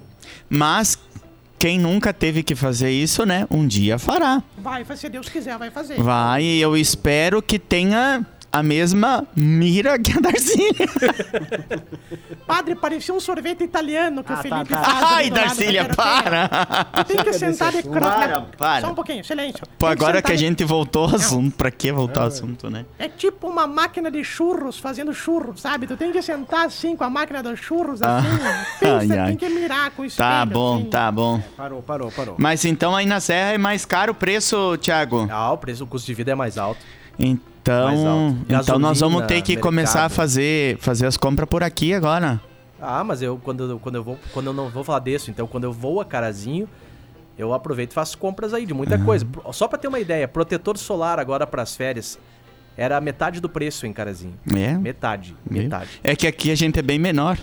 [0.50, 0.98] Mas
[1.60, 3.46] quem nunca teve que fazer isso, né?
[3.50, 4.42] Um dia fará.
[4.56, 6.02] Vai, se Deus quiser, vai fazer.
[6.02, 10.86] Vai, e eu espero que tenha a mesma mira que a Darcília.
[12.46, 14.82] Padre, parecia um sorvete italiano que Ah, o tá, Felipe tá.
[14.82, 15.02] faz.
[15.02, 16.48] ali Ai, Darcília, para!
[16.48, 18.00] Tu tem que sentar crosta.
[18.00, 18.80] Para, para.
[18.80, 19.62] Só um pouquinho, silêncio.
[19.78, 22.68] Pô, que agora sentar que a gente voltou ao assunto, pra que voltar ao assunto,
[22.68, 22.84] né?
[22.98, 25.86] É tipo uma máquina de churros fazendo churros, sabe?
[25.86, 28.28] Tu tem que sentar assim com a máquina dos churros, assim.
[28.80, 29.26] Pensa, ai, ai.
[29.28, 30.28] tem que mirar com o espelho.
[30.28, 30.84] Tá bom, assim.
[30.90, 31.40] tá bom.
[31.56, 32.34] Parou, parou, parou.
[32.38, 35.28] Mas então aí na Serra é mais caro o preço, Thiago?
[35.30, 36.80] Ah, o preço, o custo de vida é mais alto.
[37.18, 39.62] Mais Então, então nós vamos ter que mercado.
[39.62, 42.40] começar a fazer, fazer as compras por aqui agora.
[42.80, 44.18] Ah, mas eu quando, quando eu vou.
[44.32, 46.66] Quando eu não vou falar disso, então quando eu vou a Carazinho,
[47.38, 49.24] eu aproveito e faço compras aí de muita coisa.
[49.26, 52.18] Pro- Só pra ter uma ideia, protetor solar agora pras férias
[52.76, 54.34] era metade do preço em Carazinho.
[54.56, 54.72] É?
[54.72, 55.90] Metade, metade.
[56.02, 57.36] É que aqui a gente é bem menor.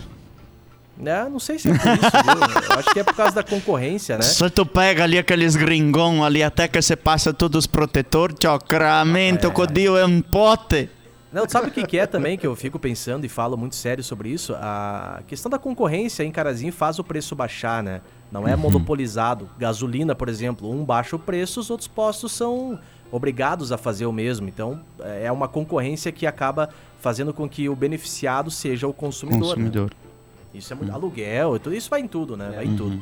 [1.04, 4.22] É, não sei se é por isso, acho que é por causa da concorrência, né?
[4.22, 9.52] Se tu pega ali aqueles gringão ali, até que você passa todos os protetor, tchocramento,
[9.54, 10.90] o dio é um pote.
[11.30, 14.02] Não, sabe o que, que é também que eu fico pensando e falo muito sério
[14.02, 14.54] sobre isso?
[14.54, 18.00] A questão da concorrência em Carazinho faz o preço baixar, né?
[18.32, 19.48] Não é monopolizado.
[19.58, 22.78] Gasolina, por exemplo, um baixa o preço, os outros postos são
[23.10, 24.48] obrigados a fazer o mesmo.
[24.48, 24.80] Então,
[25.20, 29.58] é uma concorrência que acaba fazendo com que o beneficiado seja o consumidor.
[29.58, 30.07] né?
[30.54, 32.50] Isso é muito aluguel, tudo isso vai em tudo, né?
[32.54, 33.00] Vai em tudo.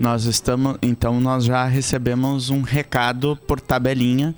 [0.00, 4.34] Nós estamos, então nós já recebemos um recado por tabelinha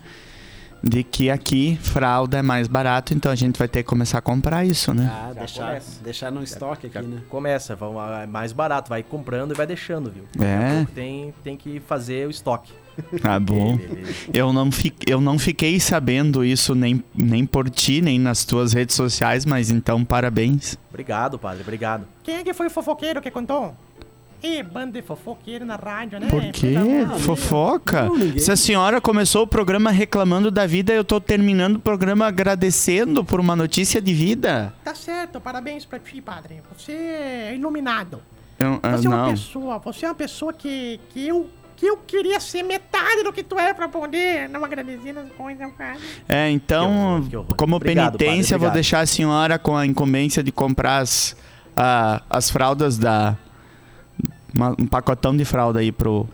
[0.82, 4.20] de que aqui fralda é mais barato, então a gente vai ter que começar a
[4.22, 5.10] comprar isso, né?
[5.12, 6.02] Ah, deixar, começa.
[6.02, 7.20] deixar no estoque aqui, né?
[7.28, 10.24] Começa, vão- é mais barato, vai comprando e vai deixando, viu?
[10.40, 10.86] É.
[10.94, 12.72] Tem, tem que fazer o estoque.
[13.22, 13.78] Tá bom.
[14.32, 18.72] Eu não, fi, eu não fiquei sabendo isso nem, nem por ti, nem nas tuas
[18.72, 20.76] redes sociais, mas então parabéns.
[20.90, 22.06] Obrigado, padre, obrigado.
[22.22, 23.74] Quem é que foi o fofoqueiro que contou?
[24.40, 26.28] Ih, banda de fofoqueiro na rádio, né?
[26.28, 26.74] Por quê?
[26.78, 28.04] Puta, Fofoca?
[28.04, 28.38] Não.
[28.38, 33.24] Se a senhora começou o programa reclamando da vida, eu tô terminando o programa agradecendo
[33.24, 34.72] por uma notícia de vida.
[34.84, 36.62] Tá certo, parabéns pra ti, padre.
[36.76, 38.20] Você é iluminado.
[38.60, 39.30] Eu- ah, Você é uma não.
[39.30, 43.42] pessoa, você é uma pessoa que, que eu que eu queria ser metade do que
[43.42, 45.96] tu é pra poder não agradecer as coisas, cara.
[46.28, 47.54] É, então, Que horror, que horror.
[47.56, 51.36] como Obrigado, penitência, padre, vou deixar a senhora com a incumbência de comprar as,
[52.28, 53.36] as fraldas da.
[54.54, 56.28] uma- um pacotão de fralda aí pro,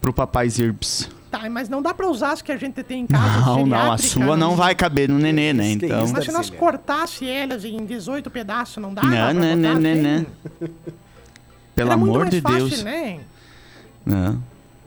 [0.00, 1.10] pro papai Zirbs.
[1.30, 3.40] Tá, mas não dá pra usar as que a gente tem em casa.
[3.44, 5.72] Não, não, a sua não vai caber no nenê, né?
[5.72, 6.08] Então.
[6.08, 9.02] Mas se nós cortasse elas em 18 pedaços, não dá?
[9.02, 10.26] Não, não, não, não, não.
[11.74, 12.82] Pelo Era amor de fácil, Deus.
[12.84, 13.18] Né?
[14.06, 14.40] Não.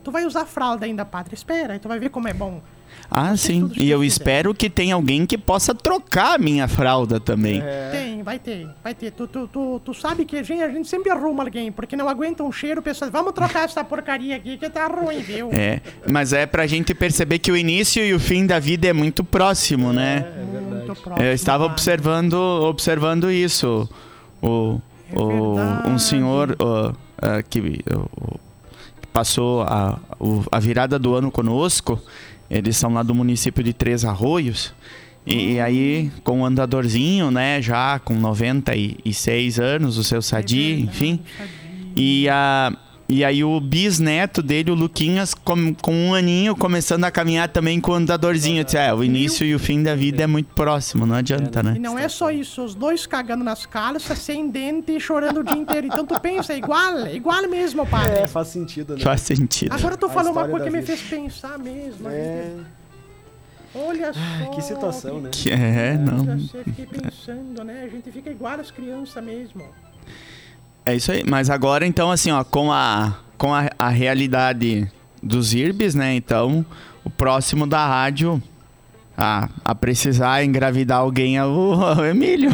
[0.08, 1.34] Tu vai usar fralda ainda, padre.
[1.34, 2.62] Espera, aí tu vai ver como é bom.
[3.10, 3.70] Ah, sim.
[3.76, 4.06] E eu quiser.
[4.06, 7.60] espero que tenha alguém que possa trocar a minha fralda também.
[7.62, 7.90] É.
[7.92, 9.10] Tem, vai ter, vai ter.
[9.10, 12.08] Tu, tu, tu, tu sabe que a gente, a gente sempre arruma alguém, porque não
[12.08, 13.10] aguenta um cheiro, pessoal.
[13.10, 15.50] Vamos trocar essa porcaria aqui que tá ruim, viu?
[15.52, 18.92] É, mas é pra gente perceber que o início e o fim da vida é
[18.94, 20.24] muito próximo, né?
[20.70, 21.26] Muito próximo.
[21.26, 23.86] Eu estava observando, observando isso.
[24.42, 24.80] O,
[25.12, 26.02] É o, um verdade.
[26.02, 26.94] senhor que, o-
[27.50, 28.47] que
[29.18, 32.00] passou a, o- a virada do ano conosco,
[32.48, 34.72] eles são lá do município de Três Arroios.
[35.26, 40.82] E, e aí, com um andadorzinho, né, já com 96 anos, o seu Sadi, verdade,
[40.88, 41.20] enfim.
[41.96, 42.72] E, a,
[43.08, 47.80] e aí o bisneto dele, o Luquinhas, com, com um aninho, começando a caminhar também
[47.80, 48.60] com o andadorzinho.
[48.60, 51.60] Eu disse, é, o início e o fim da vida é muito próximo, não adianta,
[51.60, 51.76] E né?
[51.78, 55.56] não é só isso, os dois cagando nas calças, sem dente e chorando o dia
[55.56, 55.86] inteiro.
[55.86, 58.18] Então tu pensa, é igual, é igual mesmo, padre.
[58.18, 59.00] É, faz sentido, né?
[59.00, 59.72] Faz sentido.
[59.72, 60.96] Agora tu falou uma coisa que da me vida.
[60.98, 62.08] fez pensar mesmo.
[62.10, 62.50] É,
[63.74, 64.50] Olha só.
[64.50, 65.30] que situação, né?
[65.32, 66.32] Que é, não.
[66.34, 67.84] Eu sei, fiquei pensando, né?
[67.84, 69.64] A gente fica igual as crianças mesmo.
[70.88, 71.22] É isso aí.
[71.28, 74.90] Mas agora, então, assim, ó, com a, com a, a realidade
[75.22, 76.14] dos IRBs, né?
[76.14, 76.64] Então,
[77.04, 78.42] o próximo da rádio
[79.20, 82.50] a, a precisar engravidar alguém é o, o Emílio.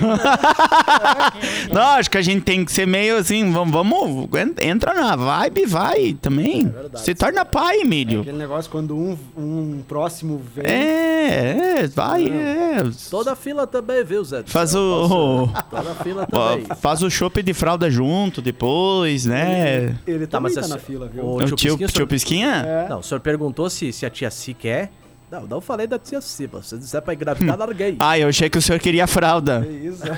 [1.73, 4.29] Não, acho que a gente tem que ser meio assim, vamos, vamos
[4.63, 6.73] entra na vibe, vai também.
[6.97, 8.23] Se torna pai, Emílio.
[8.23, 10.65] Aquele negócio quando um, um próximo vem.
[10.67, 12.77] É, é, vai, é.
[13.11, 14.43] Toda a fila também, viu, Zé?
[14.47, 16.65] Faz o, Toda fila também.
[16.81, 19.97] faz o chopp de fralda junto depois, né?
[20.07, 21.25] Ele Tá, também mas tá essa- na fila, viu?
[21.25, 22.49] o- O tio tio, Pisquinha, tio Pisquinha?
[22.67, 22.89] É.
[22.89, 24.91] Não, o senhor perguntou se, se a tia Si quer.
[25.31, 26.21] Não, não falei da tia
[26.53, 27.97] mas Se disser pra engravidar, larguei.
[27.99, 29.65] Ah, eu achei que o senhor queria fralda.
[29.67, 30.03] É isso.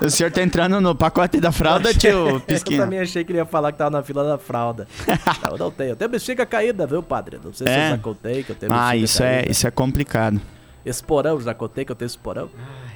[0.00, 2.82] O senhor tá entrando no pacote da fralda, tio Eu Pisquinha?
[2.82, 4.86] também achei que ele ia falar que tava na fila da fralda.
[5.48, 5.90] não, não tenho.
[5.90, 7.38] Eu tenho bexiga caída, viu, padre?
[7.42, 7.86] Não sei se É?
[7.86, 9.50] eu já contei que eu tenho Ah, bexiga isso é, caída.
[9.52, 10.40] isso é complicado.
[10.84, 12.50] Esporão, já contei que eu tenho esporão.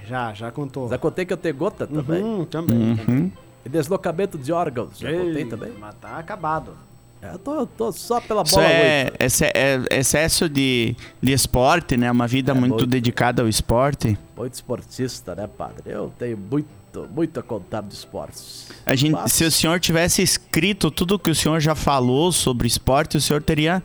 [0.06, 0.88] Já, já contou.
[0.88, 2.22] Já contei que eu tenho gota também.
[2.22, 2.76] Uhum, também.
[3.08, 3.30] Uhum.
[3.64, 5.72] E deslocamento de órgãos, já contei Ei, também.
[5.78, 6.72] Mas tá acabado.
[7.32, 9.16] Eu tô, eu tô só pela Isso bola é, oito.
[9.22, 12.10] exce- é excesso de, de esporte, né?
[12.10, 12.86] Uma vida É, muito muito.
[12.86, 14.18] dedicada ao esporte.
[14.36, 15.82] Muito esportista, né, padre?
[15.86, 16.68] Eu tenho muito,
[17.14, 18.68] muito a contar de esportes.
[18.84, 22.66] A gente, Mas- se o senhor tivesse escrito tudo que o senhor já falou sobre
[22.66, 23.82] esporte, o senhor teria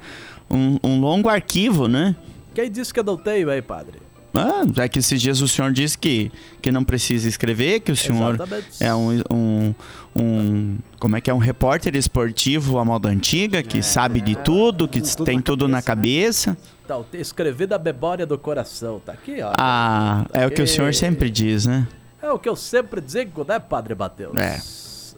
[0.49, 2.15] um, um longo arquivo, né?
[2.53, 3.99] Quem disse que eu não tenho aí, padre?
[4.33, 7.95] Ah, é que esses dias o senhor disse que, que não precisa escrever, que o
[7.95, 8.67] senhor Exatamente.
[8.83, 9.75] é um, um,
[10.15, 11.33] um- Como é que é?
[11.33, 15.67] Um repórter esportivo à moda antiga, que sabe de tudo, que tudo tem na tudo
[15.67, 16.71] na cabeça, cabeça.
[16.85, 19.01] Então, escrever da memória do coração.
[19.05, 19.53] Tá aqui, ó.
[19.57, 21.87] Ah, é o que o senhor sempre diz, né?
[22.21, 24.37] É o que eu sempre digo, né, Padre Mateus?
[24.37, 24.61] É.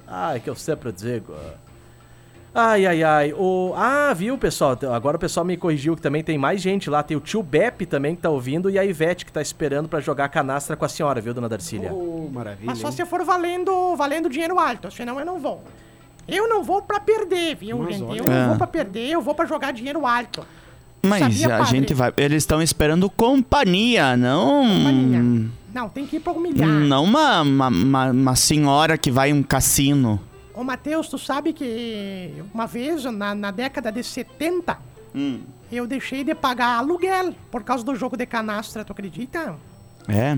[0.07, 1.33] Ah, é que eu sempre digo.
[2.55, 3.33] Ai, ai, ai.
[3.33, 3.73] O...
[3.75, 4.77] Ah, viu, pessoal?
[4.93, 7.01] Agora o pessoal me corrigiu que também tem mais gente lá.
[7.01, 9.99] Tem o tio Beppe também que tá ouvindo e a Ivete que tá esperando pra
[9.99, 11.91] jogar canastra com a senhora, viu, dona Darcília?
[11.91, 12.67] Oh, maravilha.
[12.67, 12.93] Mas só hein?
[12.93, 15.63] se for valendo, valendo dinheiro alto, senão eu não vou.
[16.27, 18.03] Eu não vou pra perder, viu, Mas gente?
[18.07, 18.19] olha.
[18.19, 18.47] Eu não Ah.
[18.49, 20.45] vou pra perder, eu vou pra jogar dinheiro alto.
[21.05, 21.65] Mas Sabia, a padre?
[21.77, 22.13] gente vai.
[22.15, 24.63] Eles estão esperando companhia, não.
[24.67, 25.49] Companhia.
[25.73, 26.67] Não, tem que ir pra humilhar.
[26.69, 30.19] Não uma, uma, uma, uma senhora que vai em um cassino.
[30.53, 34.77] Ô, Matheus, tu sabe que uma vez, na, na década de 70,
[35.15, 35.41] Hum.
[35.71, 39.55] eu deixei de pagar aluguel por causa do jogo de canastra, tu acredita?
[40.07, 40.37] É.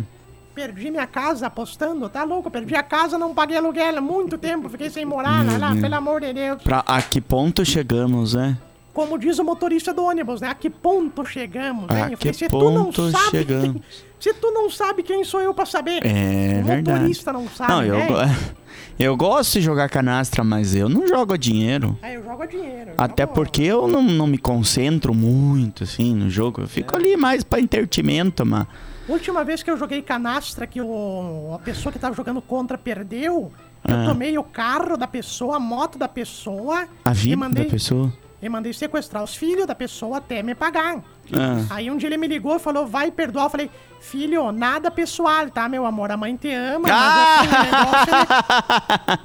[0.54, 2.50] Perdi minha casa apostando, tá louco?
[2.50, 5.96] Perdi a casa, não paguei aluguel há muito tempo, fiquei sem morar lá, lá, pelo
[5.96, 6.62] amor de Deus.
[6.62, 8.58] Pra a que ponto chegamos, né?
[8.96, 10.48] Como diz o motorista do ônibus, né?
[10.48, 12.06] A que ponto chegamos, A hein?
[12.14, 13.72] Eu que falei, se tu não ponto sabe chegamos?
[13.74, 13.84] quem-
[14.20, 16.04] se tu não sabe quem sou eu pra saber?
[16.06, 17.00] É o verdade.
[17.00, 18.36] motorista não sabe, Não, eu, né?
[18.98, 22.00] eu gosto de jogar canastra, mas eu não jogo dinheiro.
[22.02, 22.92] Aí eu jogo dinheiro.
[22.92, 26.62] eu Até jogo- porque eu não, não me concentro muito, assim, no jogo.
[26.62, 28.66] Eu fico ali mais pra entretenimento, mas...
[29.10, 33.52] Última vez que eu joguei canastra, que o, a pessoa que tava jogando contra perdeu,
[33.88, 34.06] eu Ah.
[34.08, 38.12] tomei o carro da pessoa, a moto da pessoa A vida mandei, da pessoa...
[38.46, 40.98] e mandei sequestrar os filhos da pessoa até me pagar.
[41.34, 41.66] Ah.
[41.72, 43.46] Aí um dia ele me ligou e falou, vai perdoar.
[43.46, 46.12] Eu falei, filho, nada pessoal, tá, meu amor?
[46.12, 47.40] A mãe te ama, Ah!
[47.42, 48.14] mas assim, negócio...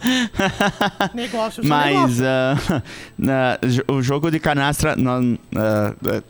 [0.01, 2.21] é- negócios são Mas
[3.69, 6.23] jo- o jogo de canastra, ah, ah,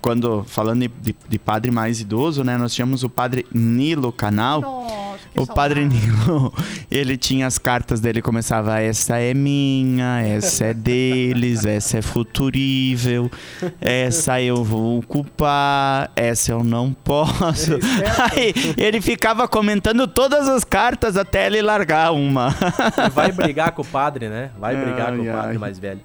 [0.00, 0.90] quando falando de,
[1.28, 2.58] de- padre mais idoso, né?
[2.58, 4.60] Nós tínhamos o padre Nilo Canal.
[4.60, 5.84] Nossa, O padre.
[5.84, 6.52] Nilo,
[6.90, 13.30] ele tinha as cartas dele, começava essa é minha, essa é deles, essa é futurível,
[13.80, 17.72] essa eu vou ocupar, essa eu não posso.
[18.32, 22.54] Aí ele ficava comentando todas as cartas até ele largar uma.
[23.12, 24.50] Vai brigar com o padre, né?
[24.58, 25.58] Vai brigar Ai, com o padre ai.
[25.58, 26.00] mais velho.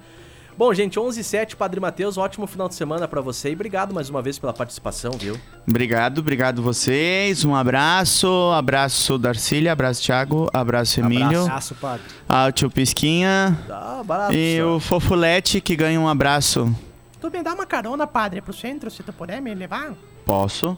[0.60, 3.94] Bom, gente, 11 h 07 Padre Matheus, ótimo final de semana pra você e obrigado
[3.94, 5.34] mais uma vez pela participação, viu?
[5.66, 7.46] Obrigado, obrigado vocês.
[7.46, 12.02] Um abraço, abraço Darcília, abraço Thiago, abraço Emílio, Abraço, padre.
[12.28, 14.34] ao tio Pisquinha Tá barato.
[14.34, 14.76] e só.
[14.76, 16.70] o Fofulete que ganha um abraço.
[17.18, 19.94] Tu me dá uma carona, padre, pro centro, se tu puder me levar?
[20.26, 20.76] Posso?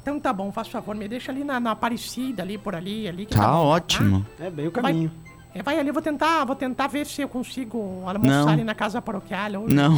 [0.00, 3.26] Então tá bom, faz favor, me deixa ali na, na Aparecida, ali por ali, ali.
[3.26, 4.24] Que Tá bom, ótimo.
[4.38, 5.10] É bem o Vai, caminho.
[5.54, 8.48] É, vai ali, vou tentar, vou tentar ver se eu consigo almoçar Não.
[8.48, 9.62] ali na casa paroquial.
[9.62, 9.74] hoje.
[9.74, 9.94] Não.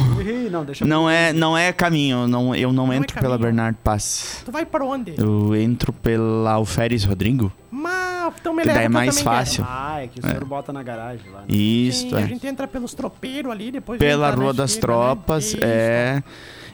[0.51, 3.39] Não, deixa Não é, não é caminho, não, eu não, é entro pela caminho?
[3.39, 4.43] Bernardo Paz.
[4.45, 5.15] Tu vai por onde?
[5.17, 7.51] Eu entro pela Alferes Rodrigo.
[7.71, 9.65] Mas, então me Que leva daí é que eu mais fácil.
[9.67, 11.39] Ah, é que o senhor bota na garagem lá.
[11.39, 11.45] Né?
[11.47, 11.59] Quero.
[11.59, 12.17] Isso, Sim, é.
[12.23, 13.97] a gente entra pelos tropeiros ali, depois...
[13.97, 15.03] Pela Rua das esquerda, né?
[15.03, 15.57] Tropas, Isso.
[15.61, 16.23] é.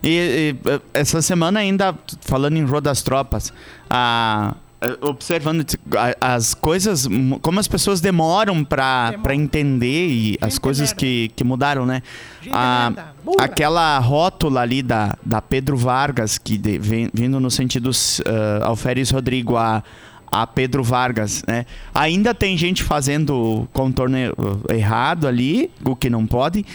[0.04, 3.54] E, e, essa semana ainda, falando em Rua das Tropas,
[3.90, 4.56] a,
[5.02, 5.66] observando
[5.98, 7.08] a- as coisas,
[7.42, 10.96] como as pessoas demoram pra entender e as Gente coisas merda.
[11.00, 12.02] que, que mudaram, né?
[12.42, 13.46] Gente A- merda, burra.
[13.46, 19.10] aquela rótula ali da, da Pedro Vargas, que de- vem- vindo no sentido uh, Alferes
[19.12, 19.84] Rodrigo a,
[20.32, 21.66] a Pedro Vargas, né?
[21.94, 26.66] Ainda tem gente fazendo contorno uh, errado ali, o que não pode.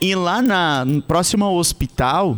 [0.00, 0.84] E lá na,
[1.46, 2.36] ao hospital,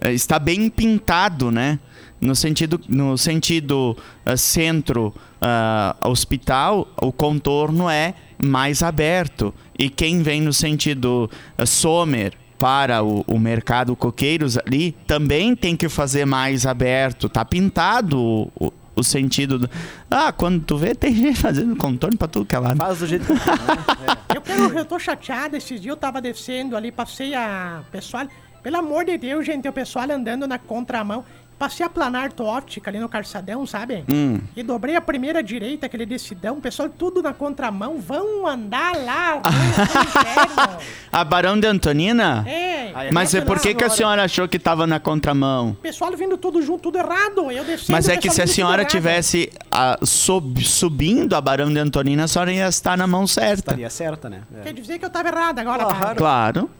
[0.00, 1.78] eh, está bem pintado, né?
[2.22, 9.52] No sentido, no sentido eh, centro ah, hospital, o contorno é mais aberto.
[9.76, 15.74] E quem vem no sentido eh, Sommer para o, o mercado Coqueiros ali, também tem
[15.76, 17.28] que fazer mais aberto.
[17.28, 19.58] Tá pintado o, o- o sentido.
[19.58, 19.70] Do...
[20.08, 22.76] Ah, quando tu vê, tem gente fazendo contorno para tudo que é lado.
[22.76, 23.38] Faz do jeito que né?
[24.32, 28.26] Eu, quero, eu tô chateado, esses dias eu tava descendo ali, passei a pessoal...
[28.62, 31.24] Pelo amor de Deus, gente, o pessoal andando na contramão.
[31.62, 34.04] Passei a Planarto Óptica ali no Calçadão, sabe?
[34.12, 34.40] Hum.
[34.56, 36.56] E dobrei a primeira direita, aquele decidão.
[36.58, 38.00] O pessoal tudo na contramão.
[38.00, 39.34] Vão andar lá.
[39.34, 40.78] vão.
[41.12, 42.44] A Barão de Antonina?
[42.48, 43.12] É.
[43.12, 45.70] Mas é por que, que a senhora achou que tava na contramão?
[45.70, 47.48] O pessoal vindo tudo junto, tudo errado.
[47.52, 51.78] Eu descendo, Mas é que se a senhora tivesse ah, sob- subindo a Barão de
[51.78, 53.70] Antonina, a senhora ia estar na mão certa.
[53.70, 54.42] Estaria certa, né?
[54.58, 54.62] É.
[54.62, 56.00] Quer dizer que eu tava errado agora, Claro.
[56.00, 56.14] cara.
[56.16, 56.70] Claro.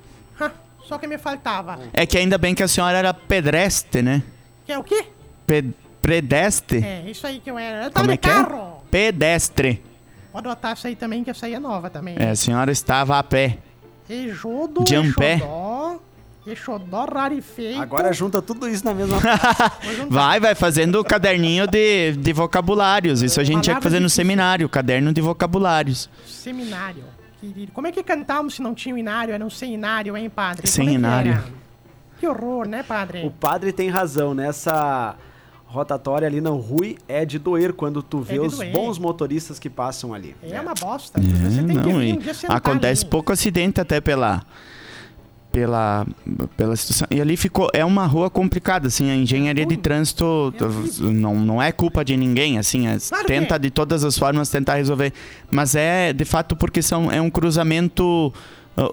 [0.40, 0.50] Ha,
[0.88, 1.78] Só que me faltava.
[1.92, 4.24] É que ainda bem que a senhora era pedestre, né?
[4.72, 5.04] Que é o quê?
[5.46, 5.64] Pe
[6.00, 6.82] predestre?
[6.82, 7.84] É, isso aí que eu era.
[7.84, 8.32] Eu tava Como é de que é?
[8.32, 8.82] carro.
[8.90, 9.82] Pedestre.
[10.32, 12.16] Pode botar essa aí também, que essa aí é nova também.
[12.18, 13.58] É, a senhora estava a pé.
[14.08, 15.34] Ejudo, De ampé.
[15.34, 16.00] Exodó,
[16.46, 17.80] Exodó rarefeito.
[17.82, 19.18] Agora junta tudo isso na mesma.
[20.08, 23.20] Vai, vai fazendo o caderninho de, de vocabulários.
[23.20, 26.08] Isso a gente tinha que fazer no seminário, caderno de vocabulários.
[26.26, 27.04] Seminário.
[27.40, 27.72] querido.
[27.72, 29.34] Como é que cantávamos se não tinha inário?
[29.34, 30.66] Era um seminário, hein, padre?
[30.66, 31.61] É
[32.22, 33.26] que horror, né, padre?
[33.26, 35.16] o padre tem razão, nessa
[35.66, 38.70] rotatória ali não Rui é de doer quando tu vê de os doer.
[38.70, 40.36] bons motoristas que passam ali.
[40.40, 41.20] É uma bosta.
[41.20, 43.10] Você tem que não, vir e um acontece ali.
[43.10, 44.42] pouco acidente até pela
[45.50, 46.06] pela
[46.56, 47.08] pela situação.
[47.10, 51.60] E ali ficou é uma rua complicada, assim, a engenharia de trânsito É não, não
[51.60, 53.58] é culpa de ninguém, assim, é- Claro tenta é.
[53.58, 55.12] de todas as formas tentar resolver,
[55.50, 58.32] mas é de fato porque são é um cruzamento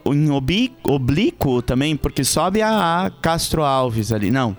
[0.05, 4.55] em obí- oblíquo também, porque sobe a, a Castro Alves ali, não.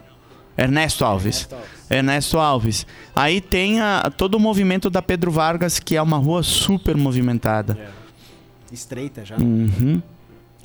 [0.57, 1.49] Ernesto Alves.
[1.89, 2.87] Ernesto Alves.
[3.15, 7.79] Aí tem a- todo o movimento da Pedro Vargas, que é uma rua super movimentada.
[8.73, 9.37] Estreita já.
[9.37, 10.01] Uhum.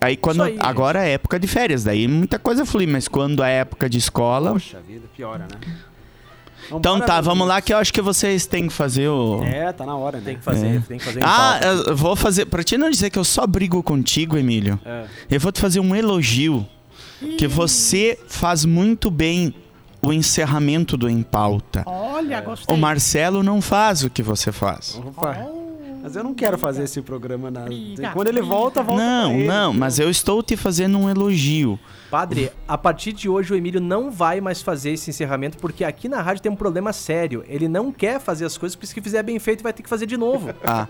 [0.01, 0.43] Aí quando.
[0.43, 3.97] aí, agora é época de férias, daí muita coisa flui, mas quando é época de
[3.97, 4.51] escola.
[4.51, 5.73] Poxa vida, piora, né?
[6.67, 9.43] Então Vambora, tá, vamos lá que eu acho que vocês têm que fazer o.
[9.43, 10.23] É, tá na hora, né?
[10.25, 10.79] Tem que fazer, É.
[10.79, 11.89] tem que fazer Ah, pauta.
[11.91, 12.45] eu vou fazer.
[12.45, 15.05] Pra ti não dizer que eu só brigo contigo, Emílio, É.
[15.29, 16.65] eu vou te fazer um elogio.
[17.37, 19.53] Que você faz muito bem
[20.01, 21.83] o encerramento do Em Pauta.
[21.85, 22.75] Olha, gostei.
[22.75, 24.99] O Marcelo não faz o que você faz.
[25.03, 25.37] Opa.
[26.03, 27.65] Mas eu não quero fazer esse programa na.
[28.13, 29.01] Quando ele volta, volta.
[29.03, 29.47] Não, pra ele.
[29.47, 31.79] não, mas eu estou te fazendo um elogio.
[32.15, 36.07] Padre, a partir de hoje o Emílio não vai mais fazer esse encerramento, porque aqui
[36.07, 37.43] na rádio tem um problema sério.
[37.45, 40.05] Ele não quer fazer as coisas, porque se fizer bem feito vai ter que fazer
[40.05, 40.49] de novo.
[40.67, 40.87] Ah,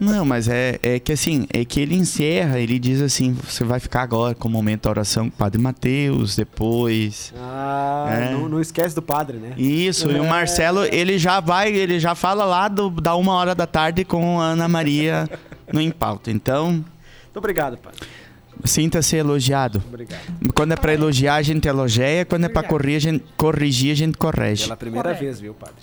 [0.00, 3.78] não, mas é, é que assim, é que ele encerra, ele diz assim, você vai
[3.80, 7.32] ficar agora com o momento da oração com o Padre Mateus, depois.
[7.36, 8.32] Ah, É.
[8.32, 9.54] não, não esquece do padre, né?
[9.56, 13.54] Isso, e o Marcelo, ele já vai, ele já fala lá do, da uma hora
[13.54, 15.28] da tarde com a Ana Maria
[15.72, 16.30] no Em Pauta.
[16.30, 18.00] Então, Muito obrigado, padre.
[18.64, 19.82] Sinta-se elogiado.
[19.86, 20.20] Obrigado.
[20.54, 23.96] Quando é pra elogiar, a gente elogia, quando é pra corrigir, a gente, corrigir, a
[23.96, 24.64] gente corrige.
[24.64, 25.24] Pela primeira Correto.
[25.24, 25.74] vez, viu, padre?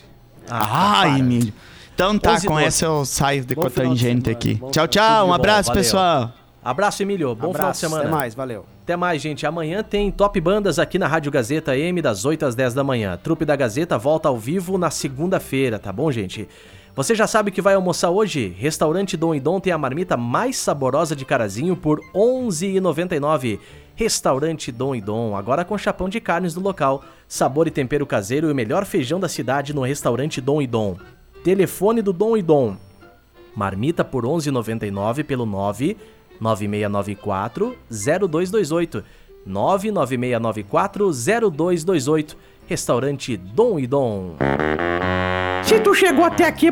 [0.50, 1.20] Ah, para.
[1.20, 1.54] Emílio.
[1.94, 2.66] Então tá, 11 com 12.
[2.66, 4.54] essa eu saio de Bom com a final de tangente semana, aqui.
[4.56, 5.28] bom Tchau, tchau.
[5.30, 5.82] Um abraço, valeu.
[5.82, 6.34] pessoal.
[6.64, 7.30] Abraço, Emílio.
[7.30, 8.04] Bom final de Abraço, semana.
[8.04, 8.66] Até mais, valeu.
[8.84, 9.46] Até mais, gente.
[9.46, 13.18] Amanhã tem Top Bandas aqui na Rádio Gazeta M, das 8 às 10 da manhã.
[13.22, 16.48] Trupe da Gazeta volta ao vivo na segunda-feira, tá bom, gente?
[16.96, 18.56] Você já sabe que vai almoçar hoje?
[18.58, 23.60] Restaurante Dom e Dom tem a marmita mais saborosa de Carazinho por R$ 11,99.
[23.96, 28.48] Restaurante Dom e Dom, agora com chapão de carnes do local, sabor e tempero caseiro
[28.48, 30.96] e o melhor feijão da cidade no Restaurante Dom e Dom.
[31.44, 32.78] Telefone do Dom e Dom
[33.56, 35.98] Marmita por 11,99 pelo 9
[36.40, 39.04] 9694 0228.
[39.46, 41.12] 99694
[41.52, 42.38] 0228.
[42.68, 44.36] Restaurante Dom e Dom.
[45.64, 46.70] Se tu chegou até aqui